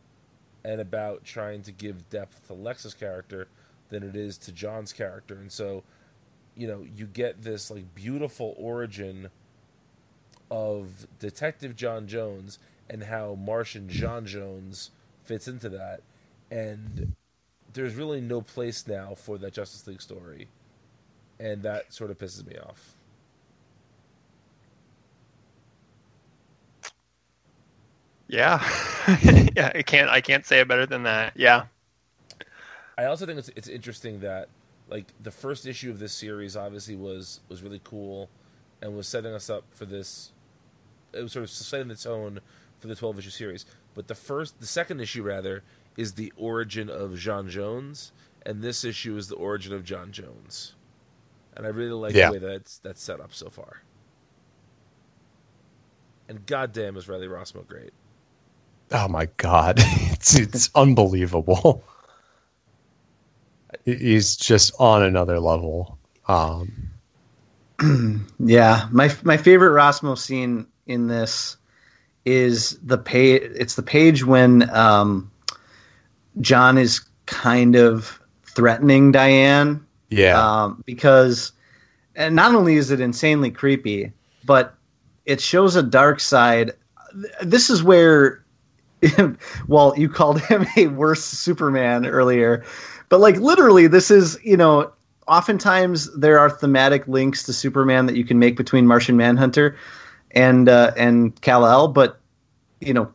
[0.66, 3.48] and about trying to give depth to Lex's character
[3.90, 5.36] than it is to John's character.
[5.36, 5.84] And so,
[6.56, 9.30] you know, you get this like beautiful origin
[10.52, 14.92] of Detective John Jones and how Martian John Jones
[15.24, 16.02] fits into that.
[16.52, 17.16] And
[17.74, 20.48] there's really no place now for that Justice League story.
[21.40, 22.96] And that sort of pisses me off.
[28.28, 28.64] Yeah,
[29.56, 29.72] yeah.
[29.76, 30.10] I can't.
[30.10, 31.34] I can't say it better than that.
[31.36, 31.66] Yeah.
[32.98, 34.50] I also think it's it's interesting that
[34.94, 38.30] like the first issue of this series obviously was was really cool
[38.82, 40.32] and was setting us up for this
[41.14, 42.40] it was sort of setting the tone
[42.80, 43.66] for the 12 issue series.
[43.96, 45.64] But the first the second issue rather
[45.98, 48.14] is the origin of John Jones
[48.46, 50.76] and this issue is the origin of John Jones.
[51.58, 52.28] And I really like Yeah.
[52.28, 53.82] the way that's that's set up so far.
[56.30, 57.94] And goddamn is Riley Rossmo great.
[58.92, 61.84] Oh my god, it's it's unbelievable.
[63.86, 65.98] He- He's just on another level.
[66.28, 66.90] Um,
[68.40, 71.58] Yeah, my my favorite Rossmo scene in this
[72.26, 73.42] is the page.
[73.56, 75.30] It's the page when um,
[76.40, 81.52] John is kind of threatening Diane yeah, um, because,
[82.16, 84.12] and not only is it insanely creepy,
[84.46, 84.76] but
[85.26, 86.72] it shows a dark side.
[87.42, 88.44] This is where,
[89.68, 92.64] well, you called him a worse Superman earlier,
[93.14, 94.92] but like literally, this is you know.
[95.28, 99.78] Oftentimes, there are thematic links to Superman that you can make between Martian Manhunter
[100.32, 102.20] and uh, and Kal El, but
[102.82, 103.14] you know,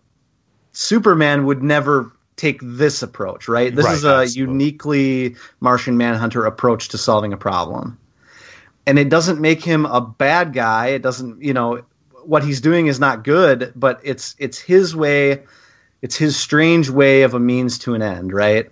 [0.70, 3.74] Superman would never take this approach, right?
[3.74, 4.52] This Right, is a absolutely.
[4.52, 7.98] uniquely Martian Manhunter approach to solving a problem.
[8.86, 10.86] And it doesn't make him a bad guy.
[10.90, 11.82] It doesn't, you know,
[12.22, 15.42] what he's doing is not good, but it's it's his way,
[16.02, 18.70] it's his strange way of a means to an end, right?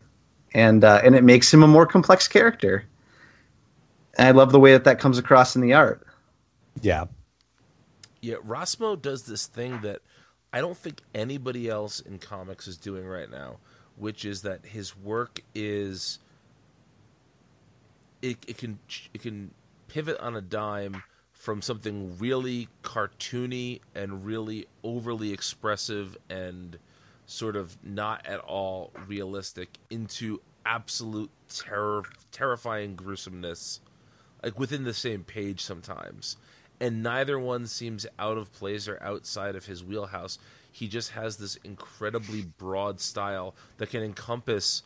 [0.57, 2.87] And uh, and it makes him a more complex character.
[4.17, 6.07] And I love the way that that comes across in the art.
[6.81, 7.05] yeah,
[8.23, 10.01] Yeah, Rossmo does this thing that
[10.55, 13.59] I don't think anybody else in comics is doing right now,
[13.97, 16.21] which is that his work is
[18.23, 18.79] it, it can
[19.13, 19.51] it can
[19.89, 21.03] pivot on a dime
[21.33, 26.79] from something really cartoony and really overly expressive and
[27.27, 32.03] sort of not at all realistic into absolute terror
[32.33, 33.81] terrifying gruesomeness
[34.43, 36.37] like within the same page sometimes.
[36.81, 40.39] And neither one seems out of place or outside of his wheelhouse.
[40.71, 44.83] He just has this incredibly broad style that can encompass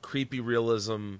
[0.00, 1.16] creepy realism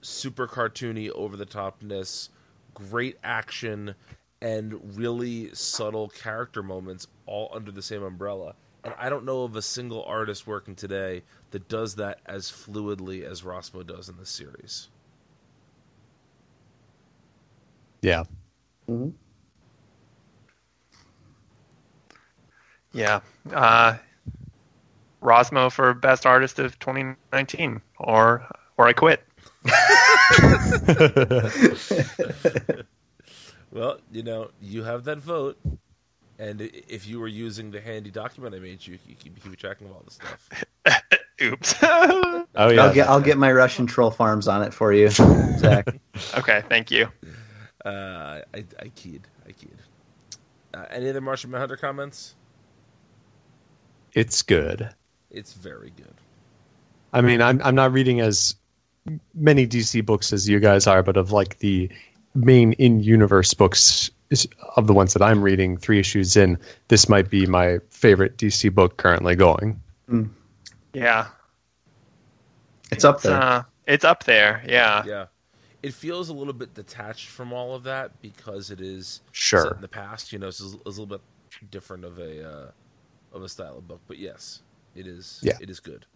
[0.00, 2.28] super cartoony over the topness
[2.74, 3.94] great action
[4.40, 8.54] and really subtle character moments all under the same umbrella
[8.84, 13.22] and i don't know of a single artist working today that does that as fluidly
[13.24, 14.88] as Rossmo does in this series
[18.02, 18.24] yeah.
[22.92, 23.20] Yeah.
[23.52, 23.96] Uh,
[25.22, 29.24] Rossmo for best artist of 2019, or or I quit.
[33.70, 35.58] Well, you know, you have that vote,
[36.42, 39.86] and if you were using the handy document I made you, you keep, keep tracking
[39.86, 41.02] of all this stuff.
[41.40, 41.74] Oops.
[42.54, 42.82] Oh yeah.
[42.84, 45.86] I'll get I'll get my Russian troll farms on it for you, Zach.
[46.36, 47.08] okay, thank you.
[47.82, 49.22] Uh, I, I keyed.
[49.48, 49.78] I keyed.
[50.74, 52.34] Uh, any other Martian Manhunter comments?
[54.12, 54.90] it's good.
[55.30, 56.14] It's very good.
[57.14, 58.54] I mean, I'm I'm not reading as
[59.34, 61.90] many DC books as you guys are, but of like the
[62.34, 64.10] main in-universe books is-
[64.76, 66.58] of the ones that I'm reading, three issues in,
[66.88, 69.80] this might be my favorite DC book currently going.
[70.92, 71.28] Yeah,
[72.90, 73.32] It's up there.
[73.40, 74.62] uh, it's up there.
[74.68, 75.02] Yeah.
[75.06, 75.26] Yeah.
[75.82, 79.62] It feels a little bit detached from all of that because it is Sure.
[79.64, 80.32] set in the past.
[80.32, 81.20] You know, it's a, it's a little bit
[81.70, 82.70] different of a uh,
[83.32, 84.00] of a style of book.
[84.06, 84.62] But yes,
[84.94, 85.40] it is.
[85.42, 85.54] Yeah.
[85.60, 86.06] It is good.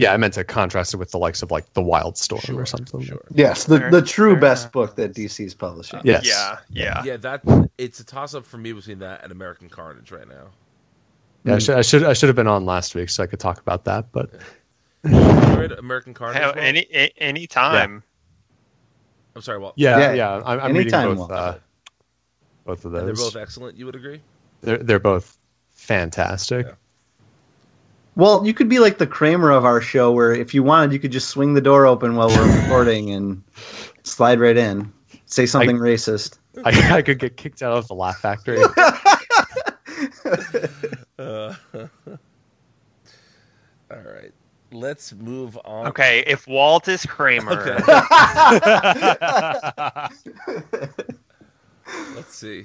[0.00, 2.66] Yeah, I meant to contrast it with the likes of like the Wildstorm Sure, or
[2.66, 3.02] something.
[3.02, 3.20] Sure.
[3.34, 4.72] Yes, the the true fair best enough.
[4.72, 6.00] book that DC's publishing.
[6.04, 6.26] Yes.
[6.26, 7.02] Yeah, yeah.
[7.04, 10.48] Yeah, that it's a toss up for me between that and American Carnage right now.
[11.44, 13.40] Yeah, I should, I should I should have been on last week so I could
[13.40, 14.30] talk about that, but
[15.04, 16.40] You read American Carnage?
[16.40, 18.02] Hell, any a- any time.
[19.34, 19.74] I'm sorry, Walt.
[19.76, 21.58] yeah, Yeah, yeah, I'm, I'm reading both uh,
[22.64, 23.76] both of And they're both excellent.
[23.76, 24.20] You would agree?
[24.62, 25.38] They're they're both
[25.70, 26.66] fantastic.
[28.18, 28.24] Yeah.
[28.24, 30.98] Well, you could be like the Kramer of our show, where if you wanted, you
[30.98, 33.42] could just swing the door open while we're recording and
[34.02, 34.92] slide right in,
[35.26, 36.38] say something racist.
[36.64, 38.58] I, I could get kicked out of the Laugh Factory.
[41.18, 41.54] Uh,
[43.90, 44.32] all right.
[44.70, 45.88] Let's move on.
[45.88, 47.82] Okay, if Walt is Kramer, Okay.
[52.14, 52.64] Let's see.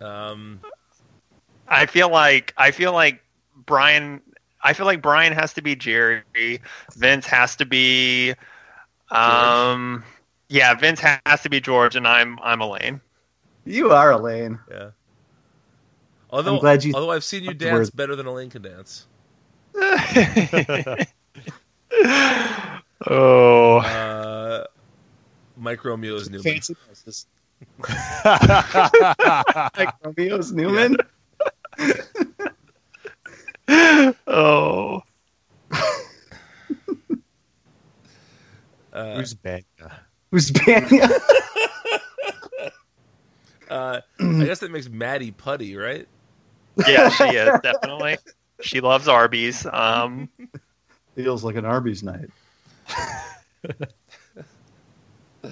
[0.00, 0.60] Um,
[1.66, 3.20] I feel like I feel like
[3.66, 4.20] Brian.
[4.62, 6.22] I feel like Brian has to be Jerry.
[6.96, 8.34] Vince has to be.
[9.10, 10.04] Um,
[10.48, 13.00] yeah, Vince has to be George, and I'm I'm Elaine.
[13.64, 14.58] you are Elaine.
[14.70, 14.90] yeah.
[16.32, 17.96] Although, I'm glad you- although I've seen you dance word.
[17.96, 19.06] better than Elaine can dance.
[23.08, 24.64] oh, Uh,
[25.56, 26.44] Mike Romeo's Newman.
[26.44, 27.26] Fancy dresses.
[30.04, 30.96] Romeo's Newman.
[31.78, 31.92] oh,
[39.20, 39.92] Who's Bania?
[40.30, 41.10] Who's Bania?
[43.70, 46.06] uh, I guess that makes Maddie Puddy, right?
[46.86, 48.16] yeah, she is definitely.
[48.60, 49.66] She loves Arby's.
[49.66, 50.28] Um,
[51.14, 52.30] Feels like an Arby's night.
[55.42, 55.50] All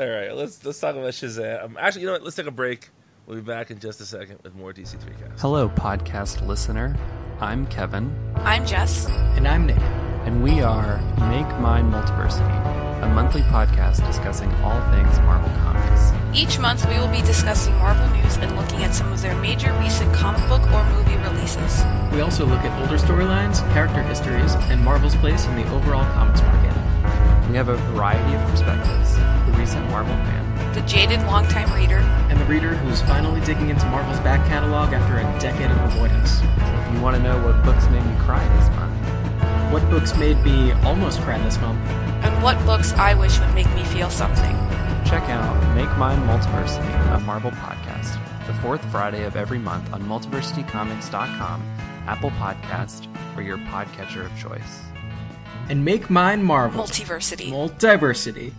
[0.00, 1.64] right, let's let's talk about Shazam.
[1.64, 2.22] Um, actually, you know what?
[2.24, 2.90] Let's take a break.
[3.26, 5.40] We'll be back in just a second with more DC3 cast.
[5.40, 6.96] Hello, podcast listener.
[7.40, 9.06] I'm Kevin, I'm Jess.
[9.08, 9.78] And I'm Nick.
[10.26, 10.98] and we are
[11.30, 16.12] Make Mine Multiversity, a monthly podcast discussing all things Marvel Comics.
[16.32, 19.72] Each month we will be discussing Marvel news and looking at some of their major
[19.80, 21.82] recent comic book or movie releases.
[22.12, 26.42] We also look at older storylines, character histories, and Marvel's place in the overall comics
[26.42, 26.74] market.
[27.48, 29.16] We have a variety of perspectives
[29.50, 31.98] the recent Marvel fan, The jaded longtime reader,
[32.28, 36.40] And the reader who's finally digging into Marvel's back catalog after a decade of avoidance.
[36.40, 38.94] if you want to know what books made me cry this month.
[39.72, 41.80] What books made me almost cry this month?
[42.40, 44.56] And what books I wish would make me feel something.
[45.04, 48.16] Check out Make Mine Multiversity, a Marvel podcast,
[48.46, 51.62] the fourth Friday of every month on multiversitycomics.com,
[52.06, 54.80] Apple Podcast, or your podcatcher of choice.
[55.68, 56.82] And make mine Marvel.
[56.82, 57.50] Multiversity.
[57.50, 58.54] Multiversity.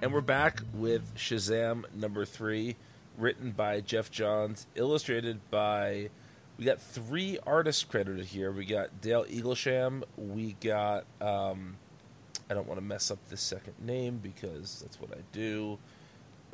[0.00, 2.76] And we're back with Shazam number three,
[3.18, 6.10] written by Geoff Johns, illustrated by.
[6.58, 8.52] We got three artists credited here.
[8.52, 10.04] We got Dale Eaglesham.
[10.16, 11.06] We got.
[11.20, 11.78] Um,
[12.50, 15.78] I don't want to mess up this second name because that's what I do.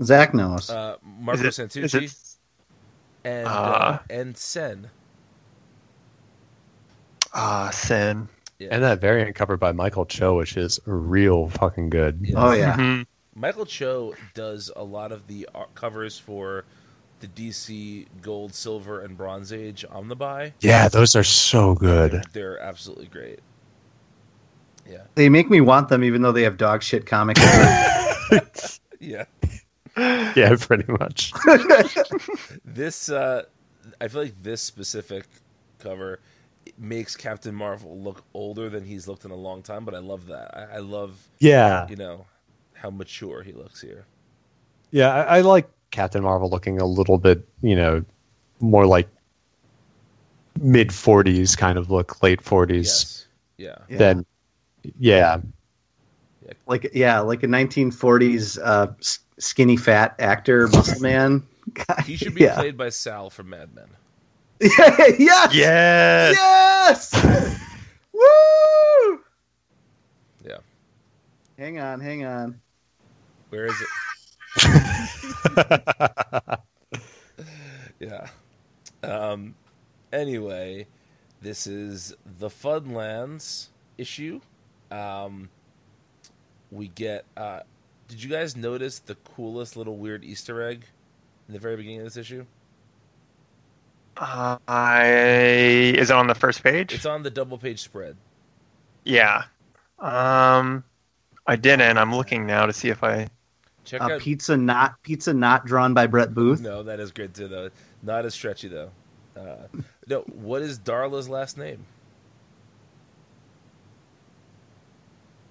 [0.03, 0.69] Zach knows.
[0.71, 2.15] Uh, Marco is Santucci it
[3.25, 3.99] and uh, Uh.
[4.11, 4.91] and Sen.
[7.33, 8.29] ah, sin.
[8.59, 8.69] Yeah.
[8.73, 12.19] And that variant covered by Michael Cho, which is real fucking good.
[12.23, 12.35] Yeah.
[12.37, 12.77] oh yeah.
[12.77, 13.07] Mhm.
[13.35, 16.65] Michael Cho does a lot of the art covers for
[17.21, 20.53] the DC Gold, Silver, and Bronze Age Omnibuy.
[20.61, 22.25] Yeah, those are so They're, good.
[22.33, 23.41] they're absolutely great.
[24.89, 27.37] Yeah, They make me want them, even though they have dog shit comic.
[29.01, 29.25] yeah.
[29.97, 31.33] Yeah, pretty much.
[32.65, 33.45] This, uh,
[34.01, 35.25] I feel like this specific
[35.79, 36.21] cover
[36.79, 39.85] makes Captain Marvel look older than he's looked in a long time.
[39.85, 40.51] But I love that.
[40.57, 42.27] I, I love, Yeah, you know,
[42.75, 44.05] how mature he looks here.
[44.91, 45.09] yeah.
[45.15, 48.05] I, I like Captain Marvel looking a little bit, you know,
[48.61, 49.09] more like
[50.61, 52.87] mid forties kind of look, late forties.
[52.87, 53.27] Yes.
[53.57, 53.77] Yeah.
[53.89, 53.99] Yeah.
[54.87, 55.41] Then, yeah,
[56.67, 58.89] like yeah, like a 1940s uh,
[59.39, 61.43] skinny fat actor, muscle man.
[61.73, 62.03] guy.
[62.03, 62.55] He should be yeah.
[62.55, 63.89] played by Sal from Mad Men.
[64.61, 65.55] yes.
[65.55, 66.37] Yes.
[66.37, 67.13] Yes.
[68.13, 69.21] Woo!
[70.45, 70.59] Yeah.
[71.59, 72.61] Hang on, hang on.
[73.51, 73.89] Where is it?
[78.01, 78.29] yeah.
[79.03, 79.55] Um,
[80.13, 80.87] anyway,
[81.43, 83.69] this is the Funlands
[83.99, 84.41] issue.
[84.91, 85.49] Um,
[86.71, 87.25] we get.
[87.37, 87.61] Uh,
[88.09, 90.85] did you guys notice the coolest little weird Easter egg
[91.49, 92.45] in the very beginning of this issue?
[94.17, 95.05] Uh, I
[95.99, 96.95] is it on the first page?
[96.95, 98.17] It's on the double page spread.
[99.05, 99.45] yeah.
[99.99, 100.85] Um,
[101.47, 101.97] I didn't.
[101.97, 103.29] I'm looking now to see if I.
[103.85, 104.21] Check Uh, out.
[104.21, 106.61] pizza not pizza not drawn by Brett Booth.
[106.61, 107.71] No, that is great too, though.
[108.03, 108.91] Not as stretchy though.
[109.37, 109.67] Uh,
[110.09, 111.85] no, what is Darla's last name?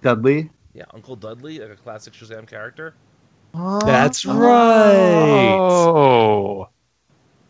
[0.06, 0.50] Dudley.
[0.72, 2.94] Yeah, Uncle Dudley, like a classic Shazam character.
[3.52, 5.56] That's right.
[5.58, 6.68] Oh,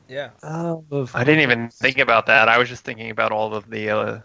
[0.08, 2.48] Yeah, Oh, I didn't even think about that.
[2.48, 4.20] I was just thinking about all of the uh,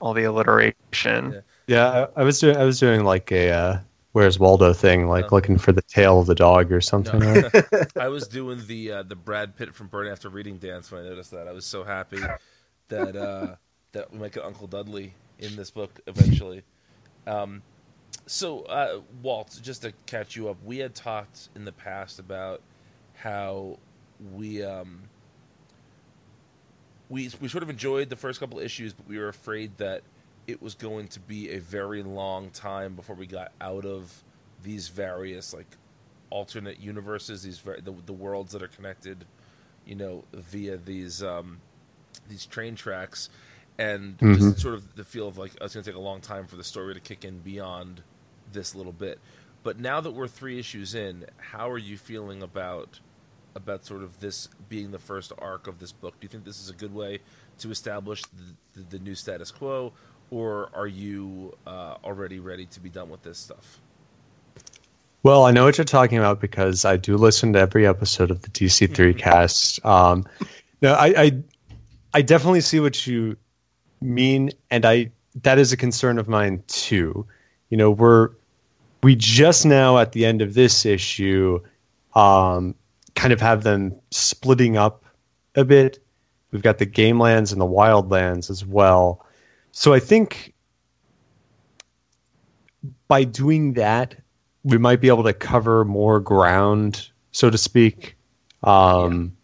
[0.00, 1.32] all the alliteration.
[1.32, 1.40] Yeah.
[1.66, 3.78] Yeah, I, I was doing I was doing like a uh,
[4.12, 5.34] Where's Waldo thing, like Oh.
[5.36, 7.18] looking for the tail of the dog or something.
[7.20, 7.48] No.
[7.54, 11.04] like- I was doing the uh, the Brad Pitt from Burn After Reading dance when
[11.04, 11.48] I noticed that.
[11.48, 12.20] I was so happy
[12.88, 13.56] that uh,
[13.92, 16.62] that we might get Uncle Dudley in this book eventually.
[17.26, 17.62] Um,
[18.26, 22.62] so, uh, Walt, just to catch you up, we had talked in the past about
[23.14, 23.78] how
[24.34, 25.02] we um,
[27.08, 30.02] we we sort of enjoyed the first couple issues, but we were afraid that
[30.46, 34.22] it was going to be a very long time before we got out of
[34.62, 35.66] these various like
[36.30, 39.24] alternate universes, these ver- the, the worlds that are connected,
[39.84, 41.60] you know, via these um,
[42.28, 43.28] these train tracks,
[43.78, 46.20] and just sort of the feel of like oh, it's going to take a long
[46.20, 48.02] time for the story to kick in beyond
[48.52, 49.18] this little bit.
[49.62, 53.00] But now that we're three issues in, how are you feeling about
[53.54, 56.18] about sort of this being the first arc of this book?
[56.20, 57.20] Do you think this is a good way
[57.58, 59.92] to establish the, the, the new status quo,
[60.30, 63.80] or are you uh, already ready to be done with this stuff?
[65.22, 68.42] Well, I know what you're talking about because I do listen to every episode of
[68.42, 69.84] the DC3 cast.
[69.84, 70.24] Um,
[70.80, 71.42] no, I, I,
[72.14, 73.36] I definitely see what you
[74.02, 75.10] mean, and I
[75.42, 77.26] that is a concern of mine too.
[77.70, 78.30] You know, we're
[79.02, 81.60] we just now at the end of this issue,
[82.14, 82.74] um,
[83.14, 85.04] kind of have them splitting up
[85.54, 85.98] a bit.
[86.50, 89.26] We've got the game lands and the wildlands as well.
[89.72, 90.52] So I think
[93.08, 94.14] by doing that,
[94.64, 98.16] we might be able to cover more ground, so to speak.
[98.62, 99.34] Um,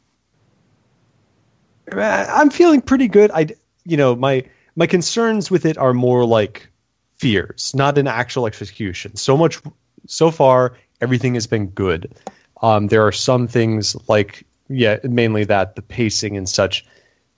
[1.92, 3.30] I- I'm feeling pretty good.
[3.32, 3.48] I,
[3.88, 4.44] you know, my
[4.76, 6.68] my concerns with it are more like
[7.16, 9.16] fears, not an actual execution.
[9.16, 9.60] So much,
[10.06, 12.14] so far, everything has been good.
[12.62, 16.84] Um, there are some things like, yeah, mainly that the pacing and such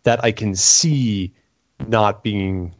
[0.02, 1.32] that I can see
[1.86, 2.74] not being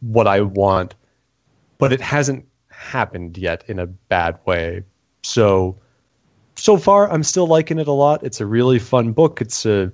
[0.00, 0.94] what I want,
[1.78, 4.82] but it hasn't happened yet in a bad way.
[5.22, 5.78] So
[6.56, 8.24] so far I'm still liking it a lot.
[8.24, 9.40] It's a really fun book.
[9.40, 9.92] It's a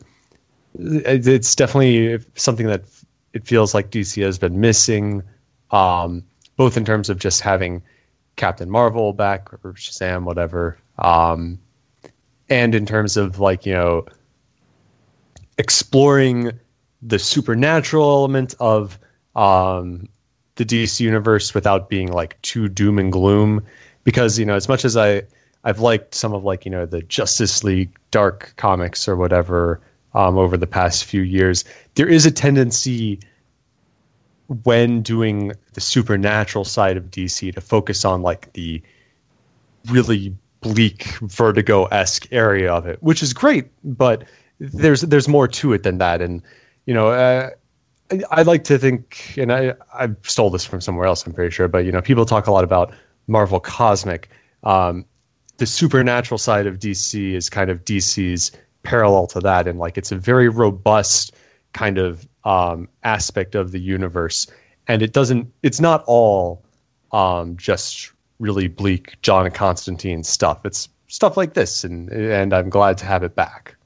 [0.79, 2.85] it's definitely something that
[3.33, 5.23] it feels like DC has been missing
[5.71, 6.25] um,
[6.57, 7.83] both in terms of just having
[8.37, 11.59] Captain Marvel back or Shazam whatever um,
[12.49, 14.07] and in terms of like, you know,
[15.59, 16.53] exploring
[17.03, 18.99] the supernatural element of
[19.37, 20.09] um,
[20.57, 23.65] the DC universe without being like too doom and gloom.
[24.05, 25.23] Because you know, as much as I
[25.65, 29.81] I've liked some of like you know the Justice League dark comics or whatever
[30.15, 33.19] um, over the past few years, there is a tendency
[34.63, 38.83] when doing the supernatural side of DC to focus on like the
[39.91, 44.25] really bleak vertigo esque area of it, which is great, but
[44.59, 46.43] there's there's more to it than that, and
[46.87, 47.09] you know.
[47.09, 47.51] Uh,
[48.31, 51.27] I- like to think, and I I stole this from somewhere else.
[51.27, 52.93] I'm pretty sure, but you know, people talk a lot about
[53.27, 54.29] Marvel Cosmic.
[54.63, 55.07] Um,
[55.57, 58.53] the supernatural side of DC is kind of DC's
[58.85, 61.35] parallel to that, and like it's a very robust
[61.73, 64.47] kind of um, aspect of the universe,
[64.87, 65.53] and it doesn't.
[65.63, 66.63] It's not all
[67.13, 70.65] um, just really bleak John Constantine stuff.
[70.65, 73.77] It's stuff like this, and and I'm glad to have it back.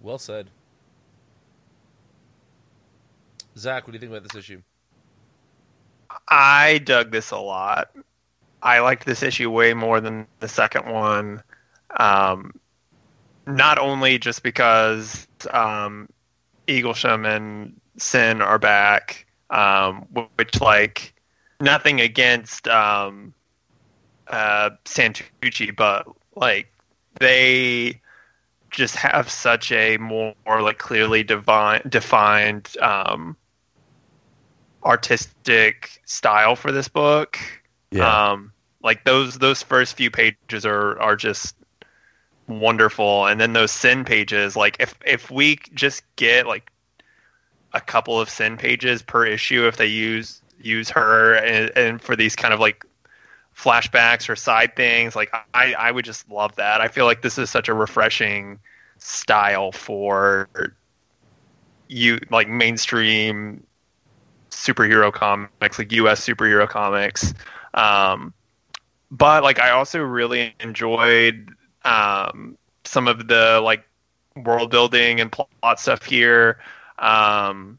[0.00, 0.48] Well said.
[3.56, 4.62] Zach, what do you think about this issue?
[6.28, 7.94] I dug this a lot.
[8.62, 11.42] I liked this issue way more than the second one.
[11.98, 12.52] Um,
[13.46, 16.08] not only just because um,
[16.66, 21.14] Eaglesham and Sin are back, um, which like
[21.60, 23.34] nothing against um,
[24.28, 26.72] uh, Santucci, but like
[27.20, 28.00] they
[28.70, 33.36] just have such a more, like clearly divine, defined um,
[34.82, 37.38] artistic style for this book.
[38.30, 41.54] Um, like those those first few pages are are just
[42.48, 44.56] wonderful, and then those sin pages.
[44.56, 46.70] Like if if we just get like
[47.72, 52.14] a couple of sin pages per issue, if they use use her and, and for
[52.14, 52.84] these kind of like
[53.56, 56.80] flashbacks or side things, like I I would just love that.
[56.80, 58.58] I feel like this is such a refreshing
[58.98, 60.48] style for
[61.88, 63.64] you like mainstream
[64.50, 66.26] superhero comics, like U.S.
[66.26, 67.34] superhero comics.
[67.74, 68.32] Um,
[69.10, 71.50] but like, I also really enjoyed
[71.84, 73.84] um, some of the like
[74.36, 76.58] world building and plot stuff here.
[76.98, 77.78] Um,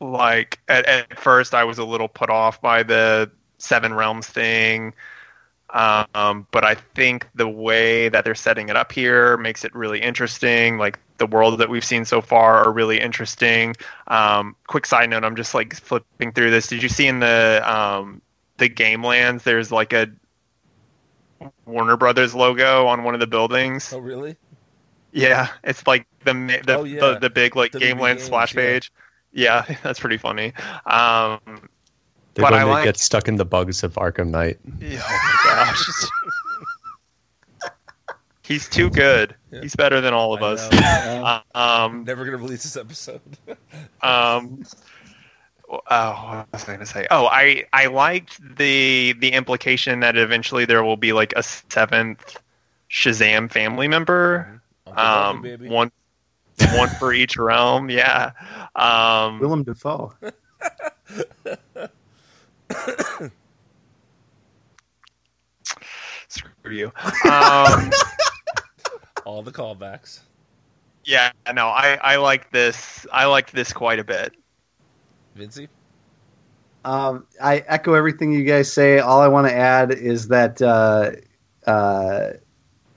[0.00, 4.94] like at, at first I was a little put off by the Seven Realms thing.
[5.72, 10.00] Um, but I think the way that they're setting it up here makes it really
[10.00, 10.78] interesting.
[10.78, 13.76] Like the world that we've seen so far are really interesting.
[14.08, 16.66] Um, quick side note: I'm just like flipping through this.
[16.66, 18.20] Did you see in the um,
[18.56, 19.44] the game lands?
[19.44, 20.10] There's like a
[21.66, 23.92] Warner Brothers logo on one of the buildings.
[23.92, 24.36] Oh, really?
[25.12, 26.32] Yeah, it's like the
[26.66, 27.00] the Oh, yeah.
[27.00, 28.60] the, the big like WB game land Games, splash yeah.
[28.60, 28.92] page.
[29.32, 30.52] Yeah, that's pretty funny.
[30.86, 31.40] Um,
[32.34, 34.58] They're But going I to like- get stuck in the bugs of Arkham Knight.
[34.80, 35.88] yeah, oh my gosh.
[38.42, 39.36] He's too good.
[39.52, 39.60] Yeah.
[39.62, 40.70] He's better than all of I us.
[40.72, 40.80] know.
[41.54, 43.20] Uh, um, Never gonna release this episode.
[44.02, 44.64] um,
[45.70, 47.06] oh, what was I going to say?
[47.10, 52.38] Oh, I I liked the the implication that eventually there will be like a seventh
[52.90, 54.60] Shazam family member.
[54.86, 55.68] Um, baby.
[55.68, 55.92] one
[56.72, 57.88] one for each realm.
[57.90, 58.32] Yeah.
[58.74, 60.12] Um, Willem Dafoe.
[66.28, 66.86] screw you.
[67.30, 67.90] Um,
[69.24, 70.20] All the callbacks.
[71.04, 71.32] yeah.
[71.52, 73.06] No, I I like this.
[73.12, 74.34] I liked this quite a bit.
[75.34, 75.68] Vinci.
[76.84, 78.98] Um, I echo everything you guys say.
[79.00, 81.12] All I want to add is that uh,
[81.66, 82.30] uh,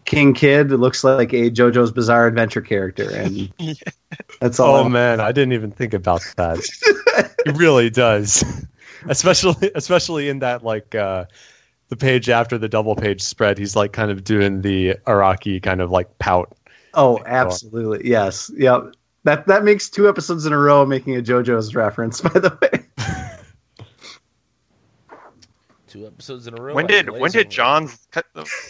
[0.05, 3.51] King Kid looks like a JoJo's Bizarre Adventure character, and
[4.39, 4.75] that's all.
[4.75, 6.59] Oh I- man, I didn't even think about that.
[7.45, 8.43] it really does,
[9.07, 11.25] especially especially in that like uh,
[11.89, 13.57] the page after the double page spread.
[13.57, 16.55] He's like kind of doing the Araki kind of like pout.
[16.93, 18.09] Oh, absolutely.
[18.09, 18.51] Yes.
[18.55, 18.93] Yep.
[19.23, 22.21] That that makes two episodes in a row making a JoJo's reference.
[22.21, 22.85] By the way,
[25.93, 26.73] Two episodes in a row.
[26.73, 27.51] When did when did.
[27.51, 28.07] Johns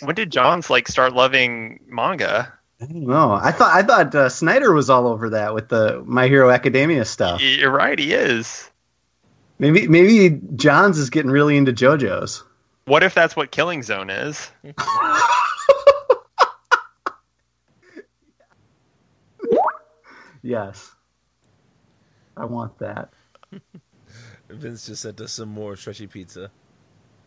[0.01, 2.51] when did Johns like start loving manga?
[2.81, 3.31] I don't know.
[3.31, 7.05] I thought I thought uh, Snyder was all over that with the My Hero Academia
[7.05, 7.41] stuff.
[7.41, 8.69] You're right, he is.
[9.57, 12.43] Maybe maybe Johns is getting really into JoJo's.
[12.85, 14.51] What if that's what Killing Zone is?
[20.43, 20.95] Yes.
[22.37, 23.09] I want that.
[24.49, 26.51] Vince just sent us some more stretchy pizza.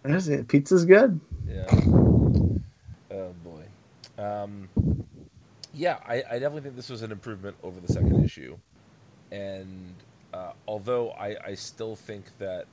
[0.05, 0.49] There's it.
[0.49, 1.21] Pizza's good.
[1.49, 1.67] Yeah.
[3.11, 3.65] Oh boy.
[4.19, 4.69] Um,
[5.75, 8.59] yeah, I, I definitely think this was an improvement over the second issue,
[9.31, 9.95] and
[10.35, 12.67] uh, although I, I still think that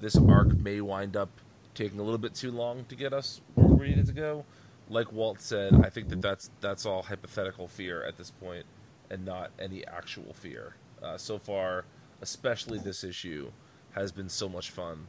[0.00, 1.30] this arc may wind up
[1.74, 4.44] taking a little bit too long to get us where we needed to go,
[4.88, 8.66] like Walt said, I think that that's that's all hypothetical fear at this point,
[9.10, 10.74] and not any actual fear.
[11.02, 11.84] Uh, so far,
[12.22, 13.50] especially this issue,
[13.92, 15.06] has been so much fun,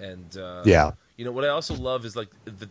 [0.00, 2.68] and uh, Yeah, you know what I also love is like the.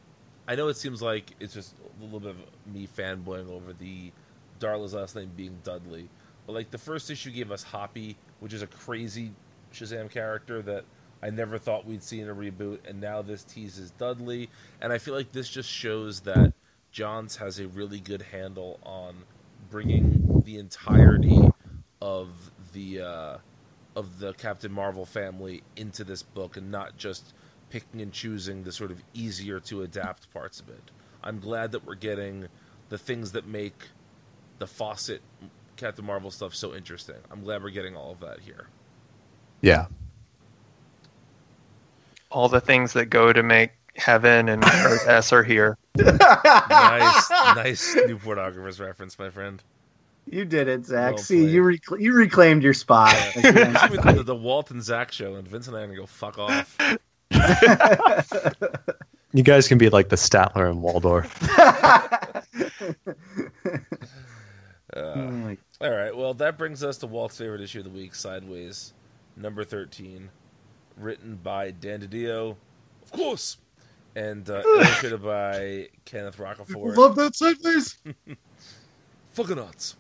[0.47, 4.11] I know it seems like it's just a little bit of me fanboying over the
[4.59, 6.09] Darla's last name being Dudley,
[6.45, 9.32] but like the first issue gave us Hoppy, which is a crazy
[9.73, 10.86] Shazam character that
[11.21, 14.49] I never thought we'd see in a reboot, and now this teases Dudley,
[14.82, 16.53] and I feel like this just shows that
[16.91, 19.23] Johns has a really good handle on
[19.70, 21.49] bringing the entirety
[22.01, 22.30] of
[22.74, 23.38] the uh,
[23.95, 27.34] of the Captain Marvel family into this book and not just
[27.70, 30.91] picking and choosing the sort of easier to adapt parts of it.
[31.24, 32.47] I'm glad that we're getting
[32.89, 33.89] the things that make
[34.59, 35.22] the Fawcett
[35.78, 37.18] Captain Marvel stuff so interesting.
[37.32, 38.68] I'm glad we're getting all of that here.
[39.61, 39.88] yeah.
[42.32, 45.78] All the things that go to make heaven and Earth S are here.
[45.98, 49.62] Nice, nice new pornographers reference, my friend.
[50.30, 51.16] You did it, Zach.
[51.16, 51.52] Well See, played.
[51.54, 53.16] you rec- you reclaimed your spot.
[53.36, 53.74] again.
[53.74, 56.06] This is the, the Walt and Zach show, and Vince and I are gonna go
[56.06, 56.78] fuck off.
[59.34, 61.38] You guys can be like the Statler and Waldorf.
[64.95, 66.16] Uh, oh my- All right.
[66.16, 68.93] Well, that brings us to Walt's favorite issue of the week, Sideways,
[69.36, 70.30] number thirteen,
[70.98, 72.56] written by Dan DiDio,
[73.04, 73.58] of course,
[74.18, 76.97] and uh, illustrated by Kenneth Rocafort.
[76.97, 77.99] Love that sideways.
[79.34, 79.95] Fucking nuts.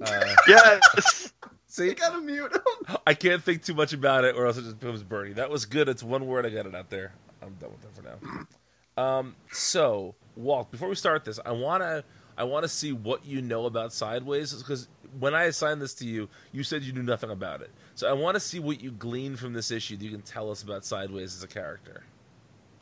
[0.00, 1.32] Uh, Yes.
[1.66, 2.96] see, Gotta mute him.
[3.06, 5.32] I can't think too much about it, or else it just becomes Bernie.
[5.32, 5.88] That was good.
[5.88, 6.44] It's one word.
[6.44, 7.14] I got it out there.
[7.42, 9.02] I'm done with that for now.
[9.02, 12.04] Um, so Walt, before we start this, I wanna
[12.36, 16.28] I wanna see what you know about Sideways because when I assigned this to you,
[16.52, 17.70] you said you knew nothing about it.
[17.94, 20.50] So I want to see what you glean from this issue that you can tell
[20.50, 22.02] us about Sideways as a character.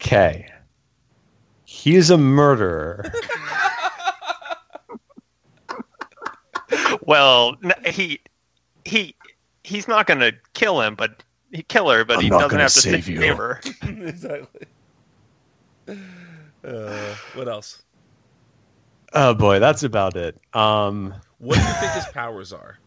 [0.03, 0.47] Okay.
[1.65, 3.11] He's a murderer.
[7.05, 8.21] Well, he
[8.85, 9.15] he
[9.65, 12.61] he's not going to kill him, but he kill her, but I'm he not doesn't
[12.61, 13.35] have to save save you.
[13.35, 13.61] her.
[13.83, 14.67] exactly.
[16.65, 17.83] Uh, what else?
[19.15, 20.41] oh boy, that's about it.
[20.55, 22.79] Um, What do you think his powers are?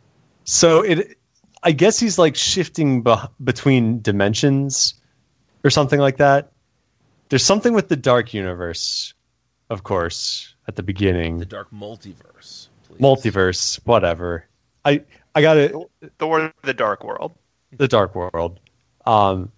[0.45, 1.17] so it
[1.63, 4.93] I guess he's like shifting beh between dimensions
[5.63, 6.51] or something like that.
[7.29, 9.13] There's something with the dark universe,
[9.69, 11.39] of course, at the beginning.
[11.39, 12.67] The dark multiverse.
[12.87, 12.99] Please.
[12.99, 14.47] Multiverse, whatever.
[14.83, 15.01] I
[15.33, 15.75] I got it.
[16.19, 17.33] Thor: The Dark World.
[17.77, 18.59] The dark world.
[19.05, 19.51] Um,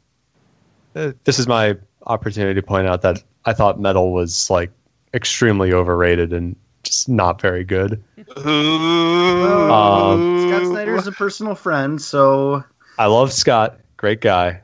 [0.95, 1.75] uh, this is my
[2.07, 4.71] opportunity to point out that I thought Metal was like
[5.13, 8.03] extremely overrated and just not very good.
[8.39, 9.71] Ooh.
[9.71, 12.63] Um, Scott Snyder is a personal friend, so
[12.97, 14.61] I love Scott, great guy,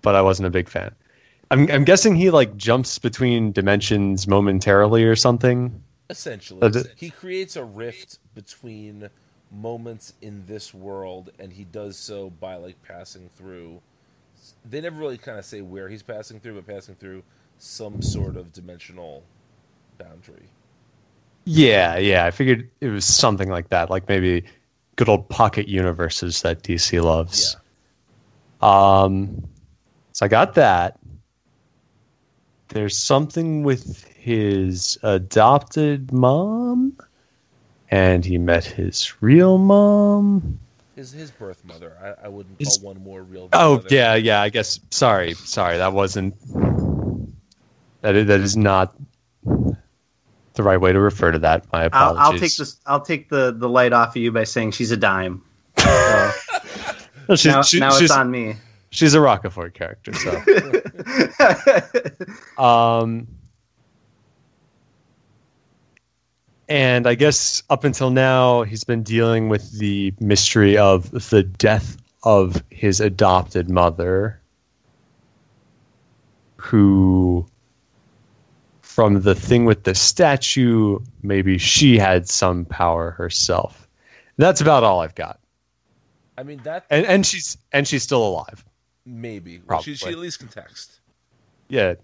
[0.00, 0.94] but I wasn't a big fan.
[1.50, 5.82] I'm, I'm guessing he like jumps between dimensions momentarily or something.
[6.10, 9.08] Essentially, he creates a rift between
[9.50, 13.80] moments in this world, and he does so by like passing through.
[14.70, 17.22] They never really kind of say where he's passing through, but passing through
[17.58, 19.22] some sort of dimensional
[19.98, 20.48] boundary.
[21.44, 22.26] Yeah, yeah.
[22.26, 24.44] I figured it was something like that, like maybe
[24.96, 27.56] good old pocket universes that DC loves.
[28.60, 29.48] Um,
[30.12, 30.98] so I got that.
[32.68, 36.96] There's something with his adopted mom,
[37.90, 40.58] and he met his real mom.
[40.96, 41.96] His his birth mother.
[42.02, 43.48] I, I wouldn't His- call one more real.
[43.52, 43.86] Oh mother.
[43.90, 44.42] yeah, yeah.
[44.42, 44.80] I guess.
[44.90, 45.78] Sorry, sorry.
[45.78, 46.34] That wasn't.
[48.02, 48.94] That is, that is not
[49.44, 51.64] the right way to refer to that.
[51.72, 52.20] My I'll, apologies.
[52.20, 52.76] I'll take this.
[52.86, 55.42] I'll take the the light off of you by saying she's a dime.
[57.28, 58.54] So No, she's, now, she- now she's, it's on me.
[58.90, 60.12] She's a Rocafort character.
[60.14, 60.42] So.
[62.62, 63.28] Um,
[66.68, 71.96] and I guess up until now, he's been dealing with the mystery of the death
[72.24, 74.40] of his adopted mother,
[76.56, 77.46] who,
[78.80, 83.88] from the thing with the statue, maybe she had some power herself.
[84.36, 85.40] That's about all I've got,
[86.38, 88.64] I mean that and and she's and she's still alive.
[89.08, 89.60] Maybe.
[89.66, 91.00] Well, she, she at least can text.
[91.68, 91.94] Yeah,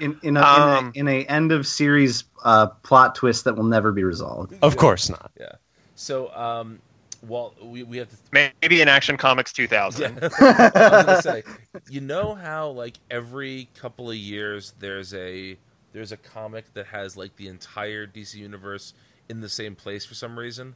[0.00, 3.56] in in a, Um, in, a, in a end of series uh, plot twist that
[3.56, 4.54] will never be resolved.
[4.62, 5.30] of course not.
[5.38, 5.52] Yeah.
[5.94, 6.80] So, um,
[7.26, 8.16] well, we we have to
[8.62, 10.02] Maybe in Action Comics 2000.
[10.02, 10.28] Yeah.
[10.40, 11.42] I was gonna say,
[11.88, 15.56] you know how like every couple of years there's a
[15.92, 18.92] there's a comic that has like the entire DC universe
[19.28, 20.74] in the same place for some reason.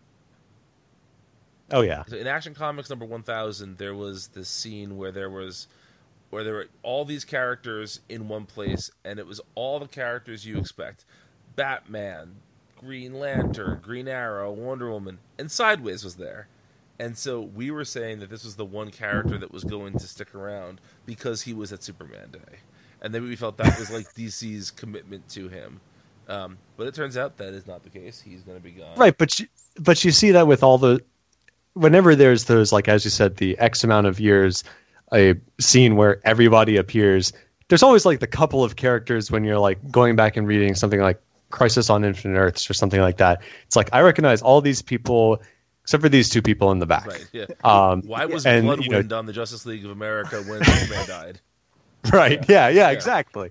[1.70, 2.04] Oh yeah.
[2.06, 5.68] So in Action Comics number one thousand, there was this scene where there was
[6.30, 10.46] where there were all these characters in one place, and it was all the characters
[10.46, 11.04] you expect:
[11.56, 12.36] Batman,
[12.78, 16.48] Green Lantern, Green Arrow, Wonder Woman, and Sideways was there.
[16.98, 20.06] And so we were saying that this was the one character that was going to
[20.06, 22.58] stick around because he was at Superman Day,
[23.00, 25.80] and then we felt that was like DC's commitment to him.
[26.28, 28.20] Um, but it turns out that is not the case.
[28.20, 28.96] He's going to be gone.
[28.96, 29.46] Right, but you,
[29.80, 31.02] but you see that with all the
[31.74, 34.64] whenever there's those like as you said the X amount of years
[35.12, 37.32] a scene where everybody appears.
[37.68, 41.00] There's always like the couple of characters when you're like going back and reading something
[41.00, 41.20] like
[41.50, 43.42] Crisis on Infinite Earths or something like that.
[43.66, 45.40] It's like I recognize all these people
[45.82, 47.06] except for these two people in the back.
[47.06, 47.28] Right.
[47.32, 47.46] Yeah.
[47.64, 51.06] Um, Why was and, Bloodwynd you know- on the Justice League of America when Superman
[51.06, 51.40] died?
[52.10, 52.48] Right.
[52.48, 52.68] Yeah.
[52.68, 52.86] Yeah.
[52.86, 52.90] Yeah.
[52.92, 53.50] Exactly.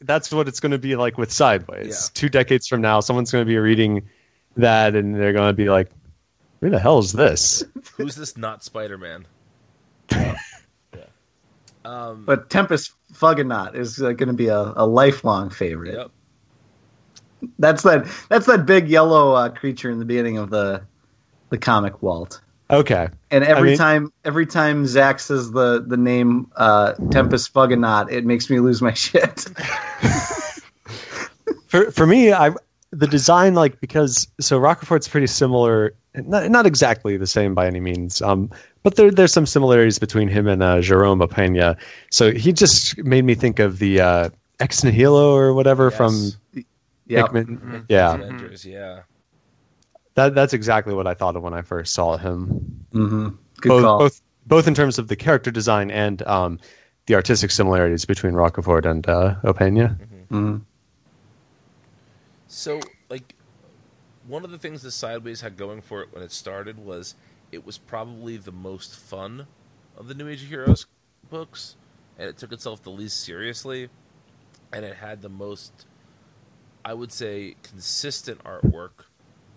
[0.00, 1.86] That's what it's going to be like with Sideways.
[1.86, 2.10] Yeah.
[2.12, 4.02] Two decades from now, someone's going to be reading
[4.56, 5.88] that, and they're going to be like,
[6.60, 7.64] "Who the hell is this?"
[7.96, 9.26] Who's this not Spider Man?
[10.12, 10.34] yeah.
[11.84, 15.94] Um, But Tempest Fuggernaut is uh, going to be a, a lifelong favorite.
[15.94, 16.10] yep.
[17.58, 18.06] That's that.
[18.28, 20.82] That's that big yellow uh, creature in the beginning of the
[21.50, 22.40] the comic Walt.
[22.70, 23.08] Okay.
[23.30, 28.26] And every mean- time, every time Zach says the the name uh, Tempest Fuggernaut, it
[28.26, 29.46] makes me lose my shit.
[31.68, 32.50] for for me, I
[32.90, 35.94] the design like because so Rocafort's pretty similar,
[36.26, 38.50] not not exactly the same by any means, um,
[38.82, 41.76] but there there's some similarities between him and uh, Jerome Opena.
[42.10, 44.30] So he just made me think of the uh,
[44.60, 46.30] Ex Nihilo or whatever from
[47.06, 47.32] Yep.
[47.32, 47.86] Hickman.
[47.88, 49.00] Yeah, Avengers, yeah.
[50.14, 52.46] that that's exactly what I thought of when I first saw him.
[52.92, 53.28] hmm
[53.60, 53.98] Good both, call.
[53.98, 56.58] both both in terms of the character design and um,
[57.06, 59.96] the artistic similarities between Rocafort and uh, Opena.
[60.30, 60.60] Mhm.
[62.48, 62.80] So,
[63.10, 63.34] like,
[64.28, 67.14] one of the things that Sideways had going for it when it started was
[67.50, 69.46] it was probably the most fun
[69.96, 70.86] of the New Age of Heroes
[71.30, 71.76] books,
[72.18, 73.88] and it took itself the least seriously,
[74.72, 75.86] and it had the most,
[76.84, 79.06] I would say, consistent artwork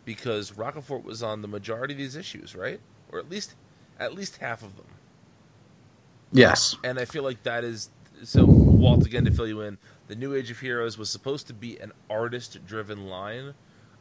[0.06, 2.80] because Rocafort was on the majority of these issues, right?
[3.12, 3.56] Or at least,
[4.00, 4.86] at least half of them.
[6.32, 6.76] Yes.
[6.84, 7.90] and I feel like that is
[8.24, 8.46] so.
[8.46, 9.78] Walt, again to fill you in,
[10.08, 13.54] the New Age of Heroes was supposed to be an artist-driven line,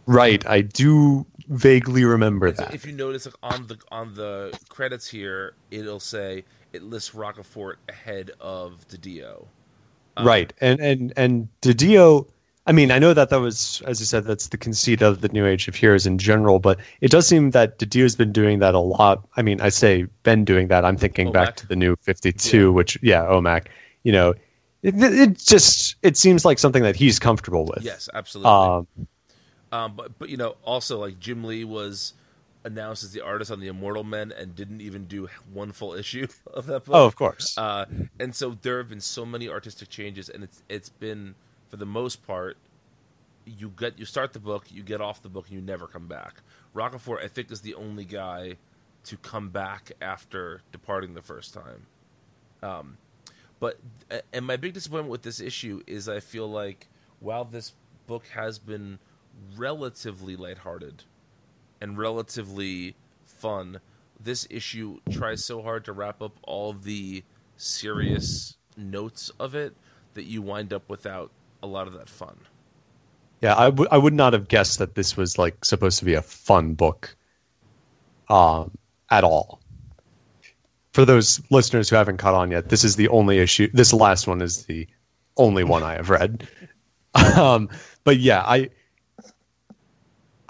[0.06, 2.74] Right, I do vaguely remember so that.
[2.74, 7.74] if you notice, like on the on the credits here, it'll say it lists Rocafort
[7.88, 9.46] ahead of DiDio.
[10.16, 12.26] Um, right, and and and DiDio.
[12.66, 15.28] I mean, I know that that was, as you said, that's the conceit of the
[15.28, 18.74] New Age of Heroes in general, but it does seem that DiDio's been doing that
[18.74, 19.26] a lot.
[19.36, 20.84] I mean, I say been doing that.
[20.84, 21.32] I'm thinking OMAC.
[21.32, 22.68] back to the new 52, Yeah.
[22.68, 23.66] which yeah, OMAC.
[24.04, 24.34] You know,
[24.82, 27.82] it, it just it seems like something that he's comfortable with.
[27.82, 28.50] Yes, absolutely.
[28.52, 28.86] Um,
[29.72, 32.14] Um, but but you know, also like Jim Lee was
[32.64, 36.26] announced as the artist on the Immortal Men and didn't even do one full issue
[36.52, 36.94] of that book.
[36.94, 37.56] oh, of course.
[37.56, 37.86] Uh,
[38.18, 41.34] and so there have been so many artistic changes, and it's it's been
[41.68, 42.56] for the most part,
[43.46, 46.06] you get you start the book, you get off the book, and you never come
[46.06, 46.42] back.
[46.74, 48.56] Rocafort, I think, is the only guy
[49.04, 51.86] to come back after departing the first time.
[52.62, 52.98] Um,
[53.60, 53.78] but
[54.32, 56.88] and my big disappointment with this issue is I feel like
[57.20, 57.72] while this
[58.06, 58.98] book has been
[59.56, 61.04] relatively lighthearted
[61.80, 63.80] and relatively fun,
[64.22, 67.24] this issue tries so hard to wrap up all the
[67.56, 69.74] serious notes of it
[70.14, 71.30] that you wind up without
[71.62, 72.36] a lot of that fun.
[73.40, 76.12] Yeah, I would I would not have guessed that this was like supposed to be
[76.12, 77.16] a fun book,
[78.28, 78.70] um,
[79.10, 79.60] at all.
[80.92, 83.68] For those listeners who haven't caught on yet, this is the only issue.
[83.72, 84.86] This last one is the
[85.36, 86.46] only one I have read.
[87.36, 87.68] um,
[88.04, 88.70] but yeah, I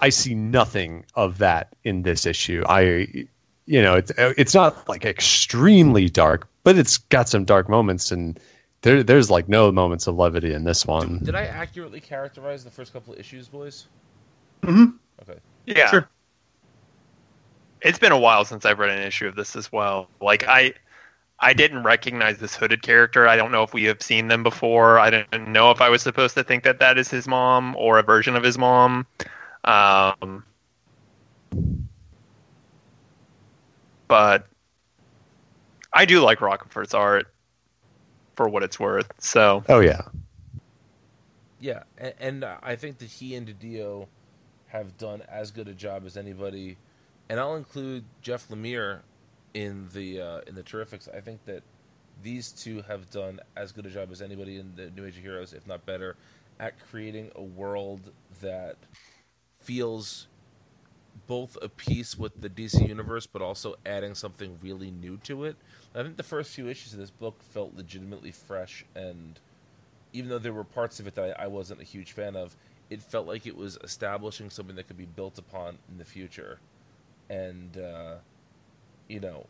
[0.01, 2.63] I see nothing of that in this issue.
[2.67, 3.07] I,
[3.65, 8.39] you know, it's it's not like extremely dark, but it's got some dark moments, and
[8.81, 11.19] there there's like no moments of levity in this one.
[11.19, 13.87] Did I accurately characterize the first couple of issues, boys?
[14.63, 14.95] Mhm.
[15.21, 15.39] Okay.
[15.67, 15.89] Yeah.
[15.89, 16.09] Sure.
[17.81, 20.09] It's been a while since I've read an issue of this as well.
[20.19, 20.73] Like I
[21.39, 23.27] I didn't recognize this hooded character.
[23.27, 24.99] I don't know if we have seen them before.
[24.99, 27.97] I didn't know if I was supposed to think that that is his mom or
[27.97, 29.05] a version of his mom.
[29.63, 30.43] Um,
[34.07, 34.47] but
[35.93, 37.27] I do like Rocafort's art
[38.35, 39.11] for what it's worth.
[39.19, 40.01] So Oh yeah.
[41.59, 44.07] Yeah, and, and uh, I think that he and DiDio
[44.67, 46.77] have done as good a job as anybody,
[47.29, 49.01] and I'll include Jeff Lemire
[49.53, 51.13] in the uh, in the Terrifics.
[51.13, 51.61] I think that
[52.23, 55.23] these two have done as good a job as anybody in the New Age of
[55.23, 56.15] Heroes, if not better,
[56.59, 58.11] at creating a world
[58.41, 58.77] that
[59.61, 60.27] feels
[61.27, 65.55] both a piece with the DC universe, but also adding something really new to it.
[65.95, 69.39] I think the first few issues of this book felt legitimately fresh and
[70.13, 72.55] even though there were parts of it that I, I wasn't a huge fan of,
[72.89, 76.59] it felt like it was establishing something that could be built upon in the future.
[77.29, 78.15] And, uh,
[79.07, 79.45] you know,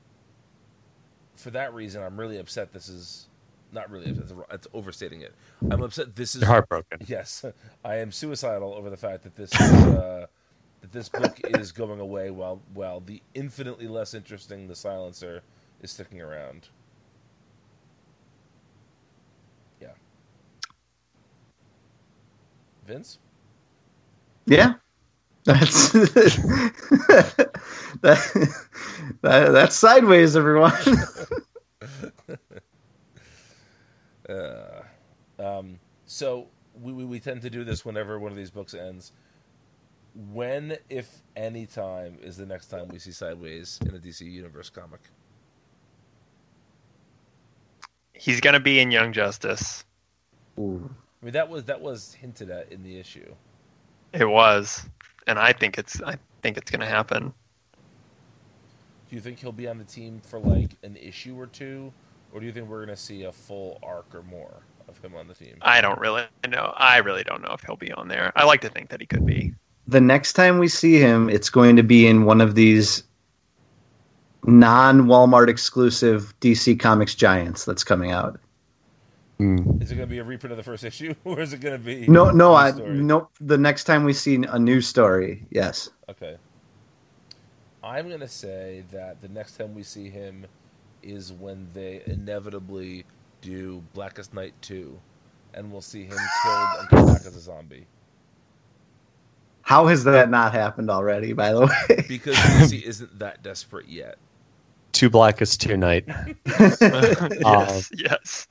[1.35, 3.27] for that reason, I'm really upset this is.
[3.72, 5.34] Not really that's- that's overstating it.
[5.69, 6.41] I'm upset this is.
[6.41, 6.99] You're heartbroken.
[7.07, 7.45] Yes,
[7.85, 10.27] I am suicidal over the fact that this is, uh,
[10.81, 15.43] that this book is going away while while the infinitely less interesting The Silencer
[15.81, 16.68] is sticking around.
[19.81, 19.93] Yeah.
[22.85, 23.19] Vince?
[24.48, 24.73] Yeah,
[25.45, 27.52] that's that,
[29.22, 30.73] that that's sideways, everyone.
[34.31, 34.83] Uh,
[35.39, 36.47] um, so
[36.81, 39.11] we, we we tend to do this whenever one of these books ends.
[40.33, 44.69] When, if any time, is the next time we see Sideways in a DC Universe
[44.69, 44.99] comic?
[48.21, 49.83] he's going to be in Young Justice.
[50.57, 53.33] I mean, that was that was hinted at in the issue.
[54.13, 54.87] It was,
[55.25, 57.33] and I think it's I think it's going to happen.
[59.09, 61.91] Do you think he'll be on the team for like an issue or two,
[62.33, 65.15] or do you think we're going to see a full arc or more of him
[65.15, 65.55] on the team?
[65.61, 66.73] I don't really know.
[66.77, 68.31] I really don't know if he'll be on there.
[68.35, 69.53] I like to think that he could be.
[69.87, 73.03] the next time we see him, it's going to be in one of these
[74.43, 78.39] non Walmart exclusive DC Comics giants that's coming out.
[79.39, 79.81] Mm.
[79.81, 81.77] Is it going to be a reprint of the first issue, or is it going
[81.77, 83.29] to be No, no, I no.
[83.39, 85.89] The next time we see a new story, yes.
[86.09, 86.37] Okay.
[87.83, 90.45] I'm going to say that the next time we see him
[91.03, 93.05] is when they inevitably
[93.41, 94.99] do Blackest Night 2,
[95.53, 97.85] and we'll see him killed and come back as a zombie.
[99.63, 101.33] How has that not happened already?
[101.33, 104.17] By the way, Because DC isn't that desperate yet.
[104.91, 106.03] Two blackest two night.
[106.45, 106.81] yes,
[107.45, 108.47] um, yes.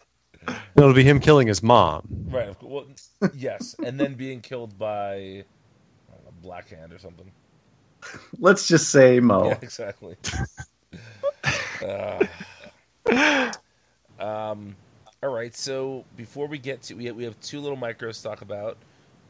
[0.77, 2.09] It'll be him killing his mom.
[2.31, 2.57] Right.
[2.63, 2.87] Well,
[3.35, 3.77] yes.
[3.85, 5.45] And then being killed by I
[6.15, 7.31] don't know, Black Hand or something.
[8.39, 9.49] let's just say Mo.
[9.49, 10.17] Yeah, exactly.
[11.83, 12.25] Uh,
[14.19, 14.77] um,
[15.23, 15.55] all right.
[15.55, 18.77] So before we get to, we have, we have two little micros to talk about.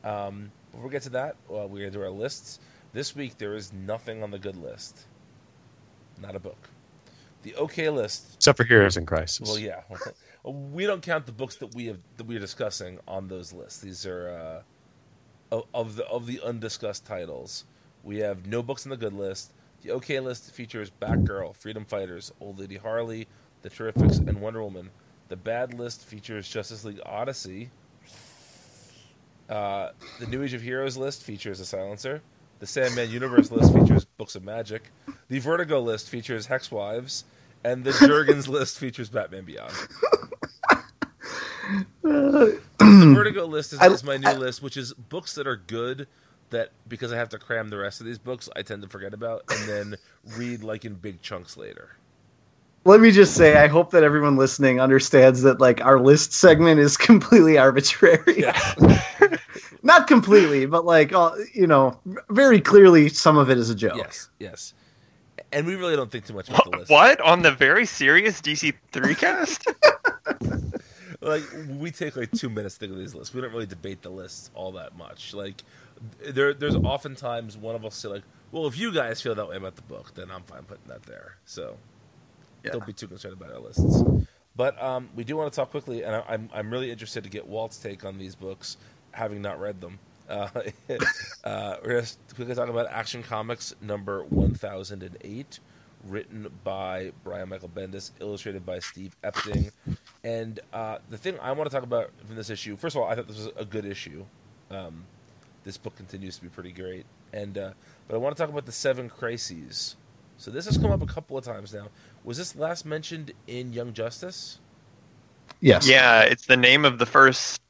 [0.04, 2.58] Um, before we get to that, well, we're gonna do our lists.
[2.92, 5.06] This week there is nothing on the good list.
[6.20, 6.68] Not a book.
[7.42, 8.34] The okay list.
[8.36, 9.48] Except for Heroes in Crisis.
[9.48, 9.82] Well, yeah,
[10.44, 13.80] we don't count the books that we have that we're discussing on those lists.
[13.80, 14.62] These are
[15.50, 17.64] uh, of- of the of the undiscussed titles.
[18.02, 19.52] We have no books on the good list.
[19.82, 23.26] The okay list features Batgirl, Freedom Fighters, Old Lady Harley,
[23.62, 24.90] The Terrifics, and Wonder Woman.
[25.28, 27.70] The bad list features Justice League Odyssey.
[29.48, 32.20] Uh, the New Age of Heroes list features a silencer.
[32.58, 34.90] The Sandman Universe list features Books of Magic.
[35.28, 37.24] The Vertigo list features Hex Wives.
[37.64, 39.72] And the Jurgens list features Batman Beyond.
[42.02, 46.06] the Vertigo list is, I- is my new list, which is books that are good
[46.50, 49.14] that because I have to cram the rest of these books, I tend to forget
[49.14, 49.96] about and then
[50.36, 51.96] read like in big chunks later.
[52.84, 56.80] Let me just say, I hope that everyone listening understands that like our list segment
[56.80, 58.44] is completely arbitrary.
[59.82, 61.98] Not completely, but like uh, you know,
[62.28, 63.96] very clearly, some of it is a joke.
[63.96, 64.74] Yes, yes.
[65.52, 66.90] And we really don't think too much about the list.
[66.90, 69.66] What on the very serious DC three cast?
[71.20, 73.34] Like we take like two minutes to think of these lists.
[73.34, 75.34] We don't really debate the lists all that much.
[75.34, 75.62] Like
[76.26, 78.22] there, there's oftentimes one of us say like,
[78.52, 81.02] "Well, if you guys feel that way about the book, then I'm fine putting that
[81.02, 81.76] there." So
[82.64, 82.72] Yeah.
[82.72, 84.02] don't be too concerned about our lists.
[84.56, 87.30] But um, we do want to talk quickly, and I, I'm I'm really interested to
[87.30, 88.78] get Walt's take on these books,
[89.12, 89.98] having not read them.
[90.28, 90.48] Uh,
[91.44, 95.58] uh, we're going to quickly talk about Action Comics number 1008,
[96.06, 99.70] written by Brian Michael Bendis, illustrated by Steve Epting.
[100.22, 103.08] And uh, the thing I want to talk about from this issue, first of all,
[103.08, 104.24] I thought this was a good issue.
[104.70, 105.04] Um,
[105.64, 107.70] this book continues to be pretty great, and uh,
[108.06, 109.96] but I want to talk about the Seven Crises.
[110.36, 111.88] So this has come up a couple of times now.
[112.24, 114.58] Was this last mentioned in Young Justice?
[115.60, 115.86] Yes.
[115.86, 117.60] yeah, it's the name of the first,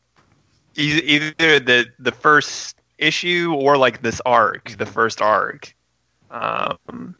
[0.77, 5.74] e- either the the first issue or like this arc, the first arc.
[6.31, 7.14] Um,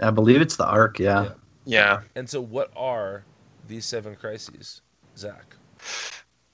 [0.00, 0.98] I believe it's the arc.
[0.98, 1.22] Yeah.
[1.22, 1.30] Yeah.
[1.64, 2.00] yeah.
[2.14, 3.24] And so, what are
[3.68, 4.80] these seven crises,
[5.16, 5.54] Zach?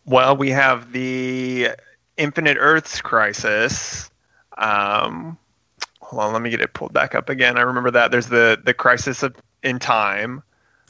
[0.05, 1.71] Well, we have the
[2.17, 4.11] Infinite Earths crisis.
[4.59, 5.39] Um,
[6.01, 7.57] hold on, let me get it pulled back up again.
[7.57, 8.11] I remember that.
[8.11, 10.43] There's the the crisis of in time,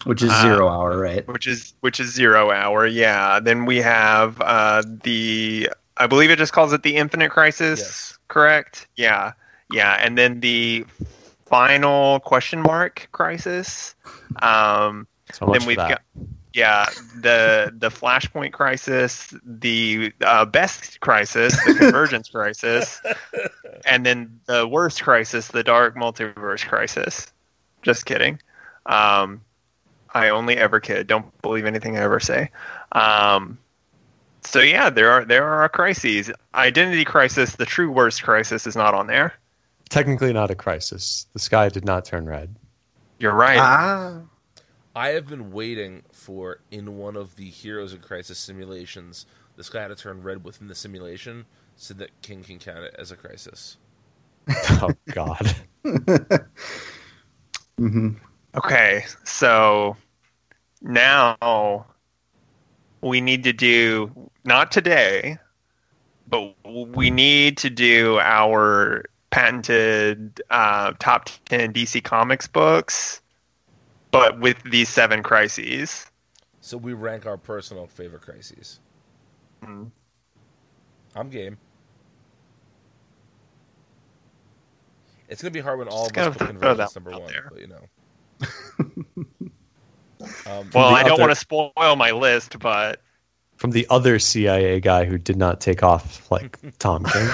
[0.05, 1.26] Which is Uh, zero hour, right?
[1.28, 2.86] which is which is zero hour.
[2.86, 3.38] Yeah.
[3.40, 7.78] Then we have uh, the I believe it just calls it the Infinite Crisis.
[7.78, 8.18] Yes.
[8.28, 8.88] Correct.
[8.96, 9.32] Yeah.
[9.70, 9.96] Yeah.
[10.01, 10.84] And then the
[11.46, 13.94] final question mark crisis.
[14.42, 16.02] Um, So then we've got
[16.52, 16.89] yeah
[17.20, 23.02] the the flashpoint crisis the uh, best crisis the convergence crisis
[23.85, 27.32] and then the worst crisis the dark multiverse crisis.
[27.82, 28.40] Just kidding.
[28.86, 29.40] Um,
[30.15, 31.09] i only ever kid.
[31.09, 32.51] Don't believe anything i ever say.
[32.93, 33.59] Um,
[34.44, 36.31] so yeah there are there are crises.
[36.55, 39.35] Identity crisis the true worst crisis is not on there.
[39.89, 41.27] Technically not a crisis.
[41.32, 42.55] The sky did not turn red.
[43.19, 43.59] you're right.
[43.59, 44.20] Ah.
[44.94, 49.26] I have been waiting for in one of the Heroes in Crisis simulations,
[49.56, 51.46] this guy had to turn red within the simulation
[51.76, 53.76] so that King can count it as a crisis.
[54.82, 55.54] Oh God.
[57.78, 58.10] hmm
[58.54, 59.96] Okay, so
[60.82, 61.86] now
[63.00, 65.38] we need to do not today,
[66.28, 73.20] but we need to do our patented uh, top ten DC Comics books,
[74.14, 76.06] but with these seven crises.
[76.60, 78.80] So we rank our personal favorite crises.
[79.64, 79.90] Mm.
[81.14, 81.58] I'm game.
[85.28, 87.30] It's gonna be hard when all of Just us put throw convergence that number one,
[87.32, 87.50] there.
[87.50, 87.80] but you know.
[90.60, 93.00] um, Well, the I don't want to spoil my list, but
[93.56, 97.22] From the other CIA guy who did not take off like Tom King.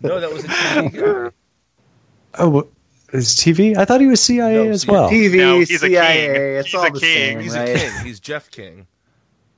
[0.00, 1.30] no, that was a TV guy.
[2.38, 2.68] oh, what-
[3.12, 3.76] is TV?
[3.76, 5.10] I thought he was CIA No, as well.
[5.10, 6.34] TV, No, he's a CIA, king.
[6.58, 7.14] it's He's all a the king.
[7.16, 7.68] same, He's right?
[7.68, 7.90] a king.
[8.04, 8.86] He's Jeff King.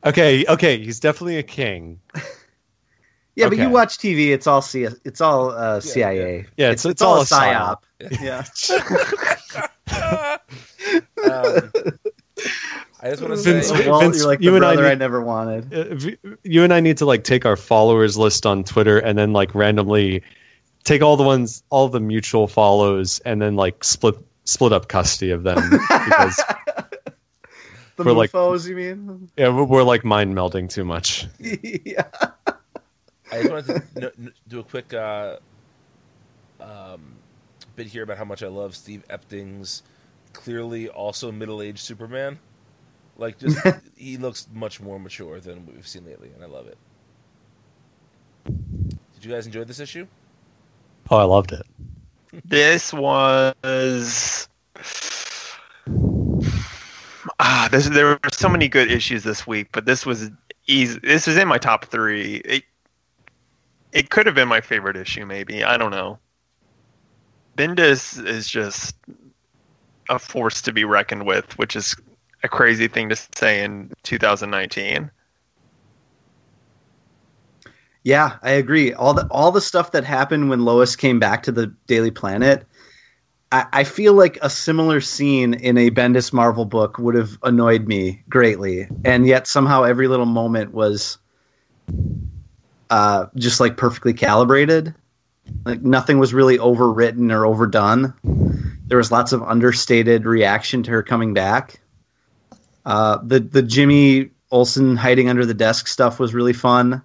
[0.04, 2.00] Okay, okay, he's definitely a king.
[3.36, 6.44] Yeah, but you watch TV, it's all C- it's all uh, CIA.
[6.58, 7.78] Yeah, it's, it's- it's it's all all a a psyop.
[8.20, 8.44] Yeah.
[11.22, 11.70] Um,
[13.02, 14.74] I just want to say, Vince- Oh, Walt, Vince, you're like the you and I
[14.74, 15.72] brother I, never wanted.
[15.72, 19.32] Uh, you and I need to like take our followers list on Twitter and then
[19.32, 20.22] like randomly
[20.84, 25.30] take all the ones, all the mutual follows, and then like split split up custody
[25.30, 26.42] of them because
[27.96, 29.30] The We're like- MUFOs, you mean?
[29.36, 31.26] yeah, we're, we're like mind melding too much.
[31.38, 32.04] yeah.
[33.30, 35.36] I just wanted to n- n- do a quick uh,
[36.60, 37.14] um,
[37.76, 39.82] bit here about how much I love Steve Epting's
[40.32, 42.38] clearly also middle-aged Superman.
[43.18, 43.58] Like, just
[43.96, 46.78] he looks much more mature than we've seen lately, and I love it.
[48.46, 50.06] Did you guys enjoy this issue?
[51.10, 51.66] Oh, I loved it.
[52.44, 54.48] This was.
[57.38, 60.30] Ah, this, there were so many good issues this week, but this was
[60.66, 60.98] easy.
[61.02, 62.36] This was in my top three.
[62.36, 62.64] It,
[63.92, 65.64] it could have been my favorite issue, maybe.
[65.64, 66.18] I don't know.
[67.56, 68.96] Bendis is just
[70.08, 71.96] a force to be reckoned with, which is
[72.42, 75.10] a crazy thing to say in 2019.
[78.02, 78.92] Yeah, I agree.
[78.92, 82.66] All the all the stuff that happened when Lois came back to the Daily Planet,
[83.52, 87.86] I, I feel like a similar scene in a Bendis Marvel book would have annoyed
[87.86, 91.18] me greatly, and yet somehow every little moment was
[92.88, 94.94] uh, just like perfectly calibrated.
[95.64, 98.14] Like nothing was really overwritten or overdone.
[98.86, 101.80] There was lots of understated reaction to her coming back.
[102.86, 107.02] Uh, the the Jimmy Olsen hiding under the desk stuff was really fun.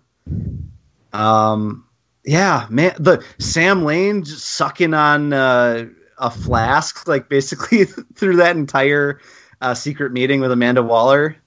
[1.15, 1.85] Um,
[2.25, 5.85] yeah, man, the Sam Lane just sucking on uh,
[6.17, 7.85] a flask, like basically
[8.15, 9.21] through that entire
[9.61, 11.37] uh, secret meeting with Amanda Waller.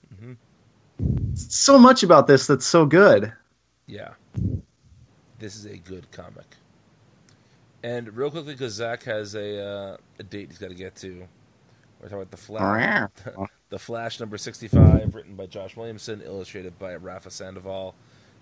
[1.35, 3.33] So much about this that's so good.
[3.87, 4.15] Yeah.
[5.39, 6.47] This is a good comic.
[7.85, 11.29] And real quickly, because Zach has a uh, a date he's got to get to.
[12.01, 13.11] We're talking about the Flash,
[13.69, 17.95] the Flash number sixty-five, written by Josh Williamson, illustrated by Rafa Sandoval.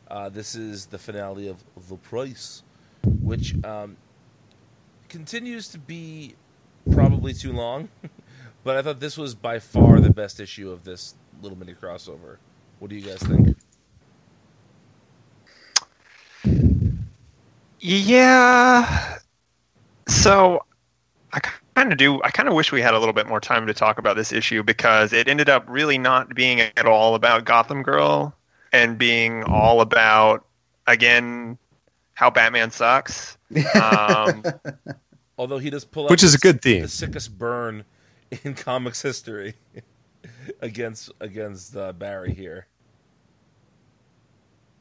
[0.09, 2.63] Uh, this is the finale of The Price,
[3.05, 3.97] which um,
[5.09, 6.35] continues to be
[6.93, 7.89] probably too long,
[8.65, 12.37] but I thought this was by far the best issue of this little mini crossover.
[12.79, 13.57] What do you guys think?
[17.81, 19.19] Yeah.
[20.09, 20.65] So
[21.33, 21.41] I
[21.75, 22.23] kind of do.
[22.23, 24.33] I kind of wish we had a little bit more time to talk about this
[24.33, 28.35] issue because it ended up really not being at all about Gotham Girl
[28.73, 30.45] and being all about
[30.87, 31.59] again
[32.15, 33.37] how Batman sucks.
[33.81, 34.43] Um,
[35.39, 36.83] Although he does pull out Which is a good s- theme.
[36.83, 37.85] the sickest burn
[38.45, 39.55] in comics history
[40.61, 42.67] against against uh, Barry here.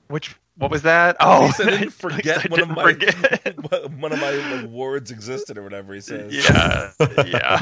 [0.07, 1.17] which what was that?
[1.19, 3.91] Oh, he said, "I didn't forget I one of didn't my forget.
[3.99, 6.91] one of my awards existed or whatever he says." yeah,
[7.25, 7.59] yeah.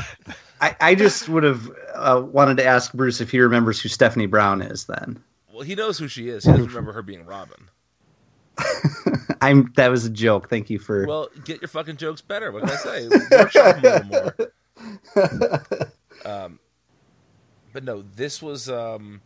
[0.62, 4.28] I, I just would have uh, wanted to ask Bruce if he remembers who Stephanie
[4.28, 4.86] Brown is.
[4.86, 5.22] Then
[5.54, 6.44] Well, he knows who she is.
[6.44, 7.70] He doesn't remember her being Robin.
[9.42, 10.50] I'm that was a joke.
[10.50, 11.06] Thank you for.
[11.06, 12.52] Well, get your fucking jokes better.
[12.52, 13.08] What can I say?
[13.32, 14.32] Workshop them a little
[15.16, 15.90] more.
[16.26, 16.58] Um,
[17.74, 18.70] but no, this was.
[18.70, 19.20] Um,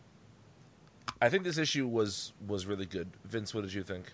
[1.21, 3.07] I think this issue was was really good.
[3.25, 4.11] Vince, what did you think?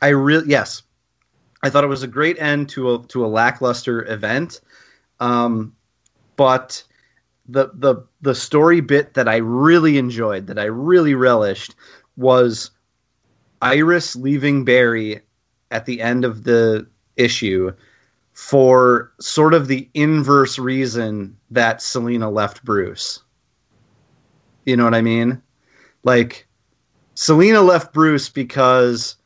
[0.00, 0.84] I really yes,
[1.64, 4.60] I thought it was a great end to a to a lackluster event,
[5.18, 5.74] um,
[6.36, 6.84] but
[7.48, 11.74] the the the story bit that I really enjoyed, that I really relished,
[12.16, 12.70] was
[13.62, 15.22] Iris leaving Barry
[15.70, 17.72] at the end of the issue
[18.32, 23.20] for sort of the inverse reason that Selina left Bruce.
[24.64, 25.42] You know what I mean?
[26.04, 26.46] Like
[27.14, 29.16] Selina left Bruce because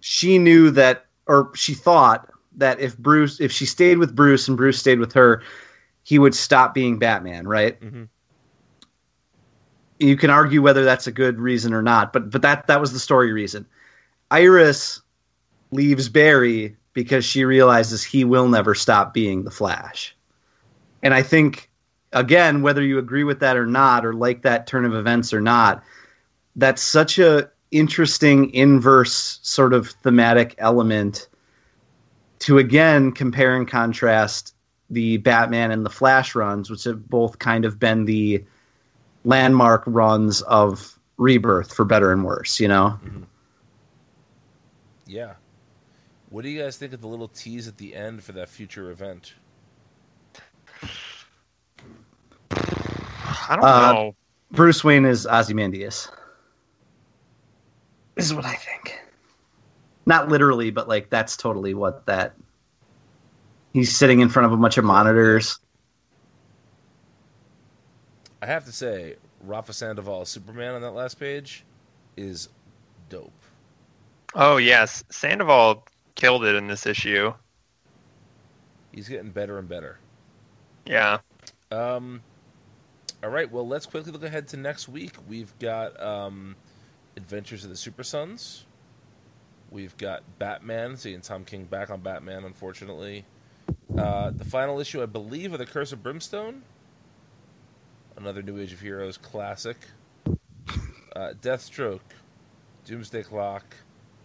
[0.00, 4.56] she knew that or she thought that if Bruce if she stayed with Bruce and
[4.56, 5.42] Bruce stayed with her,
[6.06, 7.80] he would stop being Batman, right?
[7.80, 8.06] Mhm.
[9.98, 12.92] You can argue whether that's a good reason or not, but but that that was
[12.92, 13.66] the story reason.
[14.30, 15.02] Iris
[15.72, 20.14] leaves Barry because she realizes he will never stop being the Flash.
[21.02, 21.70] And I think
[22.12, 25.40] again, whether you agree with that or not or like that turn of events or
[25.40, 25.82] not,
[26.54, 31.26] that's such a interesting inverse sort of thematic element
[32.38, 34.54] to again compare and contrast
[34.90, 38.44] the Batman and the Flash runs, which have both kind of been the
[39.24, 42.98] landmark runs of rebirth for better and worse, you know?
[45.06, 45.34] Yeah.
[46.30, 48.90] What do you guys think of the little tease at the end for that future
[48.90, 49.34] event?
[52.50, 54.14] I don't Uh, know.
[54.52, 56.10] Bruce Wayne is Ozymandias.
[58.14, 59.00] This is what I think.
[60.06, 62.34] Not literally, but like that's totally what that.
[63.76, 65.60] He's sitting in front of a bunch of monitors.
[68.40, 71.62] I have to say, Rafa Sandoval's Superman on that last page
[72.16, 72.48] is
[73.10, 73.34] dope.
[74.34, 77.34] Oh yes, Sandoval killed it in this issue.
[78.92, 79.98] He's getting better and better.
[80.86, 81.18] Yeah.
[81.70, 82.22] Um,
[83.22, 85.16] all right, well, let's quickly look ahead to next week.
[85.28, 86.56] We've got um,
[87.18, 88.64] Adventures of the Super Sons.
[89.70, 93.26] We've got Batman, seeing Tom King back on Batman, unfortunately.
[93.96, 96.62] Uh, the final issue, I believe, of The Curse of Brimstone.
[98.16, 99.76] Another New Age of Heroes classic.
[101.14, 102.00] Uh, Deathstroke,
[102.84, 103.64] Doomsday Clock,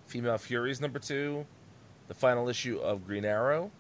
[0.08, 1.46] Female Furies number two,
[2.10, 3.72] the final issue of Green Arrow,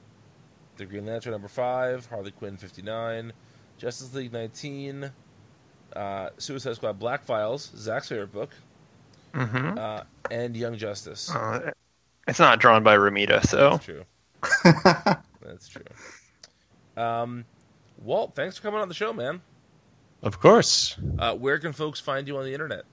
[0.77, 3.33] the Green Lantern number five, Harley Quinn fifty nine,
[3.77, 5.11] Justice League nineteen,
[5.93, 8.51] uh, Suicide Squad Black Files, Zach's favorite book,
[9.33, 11.29] hmm uh, and Young Justice.
[11.35, 11.71] Uh,
[12.29, 14.05] it's not drawn by Ramita, so That's true.
[15.51, 15.83] That's true.
[16.95, 17.43] Um,
[18.01, 19.41] Walt, thanks for coming on the show, man.
[20.23, 20.95] Of course.
[21.19, 22.85] Uh, where can folks find you on the internet?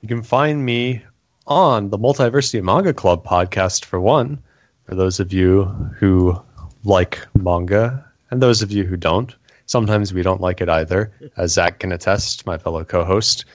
[0.00, 1.02] You can find me
[1.48, 4.40] on the Multiversity Manga Club podcast, for one,
[4.84, 5.64] for those of you
[5.98, 6.40] who
[6.84, 9.34] like manga and those of you who don't.
[9.66, 13.46] Sometimes we don't like it either, as Zach can attest, my fellow co host.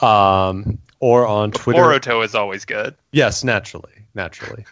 [0.00, 1.80] Um, or on Twitter.
[1.80, 2.94] Boruto is always good.
[3.12, 3.92] Yes, naturally.
[4.14, 4.66] Naturally.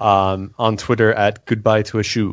[0.00, 2.32] Um, on Twitter at goodbye to a shoe.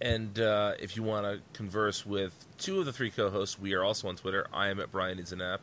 [0.00, 3.84] And uh, if you want to converse with two of the three co-hosts, we are
[3.84, 4.46] also on Twitter.
[4.52, 5.60] I am at Brian Needs an App.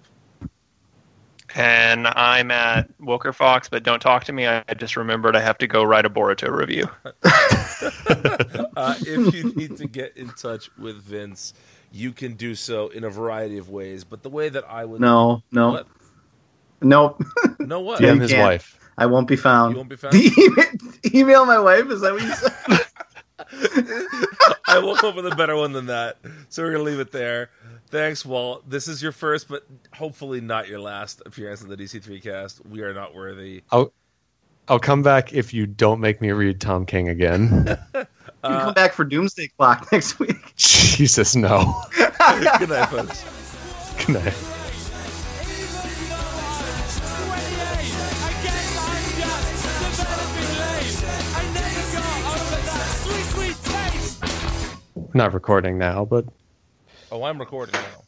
[1.55, 4.47] And I'm at Wilker Fox, but don't talk to me.
[4.47, 6.87] I I just remembered I have to go write a Boruto review.
[8.75, 11.53] Uh, if you need to get in touch with Vince,
[11.91, 14.03] you can do so in a variety of ways.
[14.05, 15.87] But the way that I would No, no, What?
[16.81, 17.21] nope.
[17.59, 17.99] No what?
[18.01, 18.11] Yeah.
[18.13, 18.41] DM his can't.
[18.43, 18.78] wife.
[18.99, 19.73] I won't be found.
[19.73, 20.15] You won't be found?
[20.37, 20.65] email,
[21.13, 21.89] email my wife.
[21.89, 22.53] Is that what you said?
[24.67, 26.17] I will come up with a better one than that.
[26.49, 27.49] So we're gonna leave it there.
[27.89, 28.69] Thanks, Walt.
[28.69, 32.63] This is your first, but hopefully not your last appearance in the DC3 cast.
[32.65, 33.63] We are not worthy.
[33.71, 33.91] I'll,
[34.67, 37.77] I'll come back if you don't make me read Tom King again.
[38.41, 40.55] Uh, you can come back for Doomsday Clock next week.
[40.55, 41.81] Jesus, no.
[41.97, 43.25] Good night, folks.
[44.05, 44.55] Good night.
[55.13, 56.25] Not recording now, but
[57.11, 58.03] Oh, I'm recording now.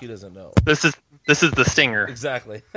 [0.00, 0.52] He doesn't know.
[0.64, 0.94] This is
[1.26, 2.06] this is the stinger.
[2.06, 2.62] Exactly.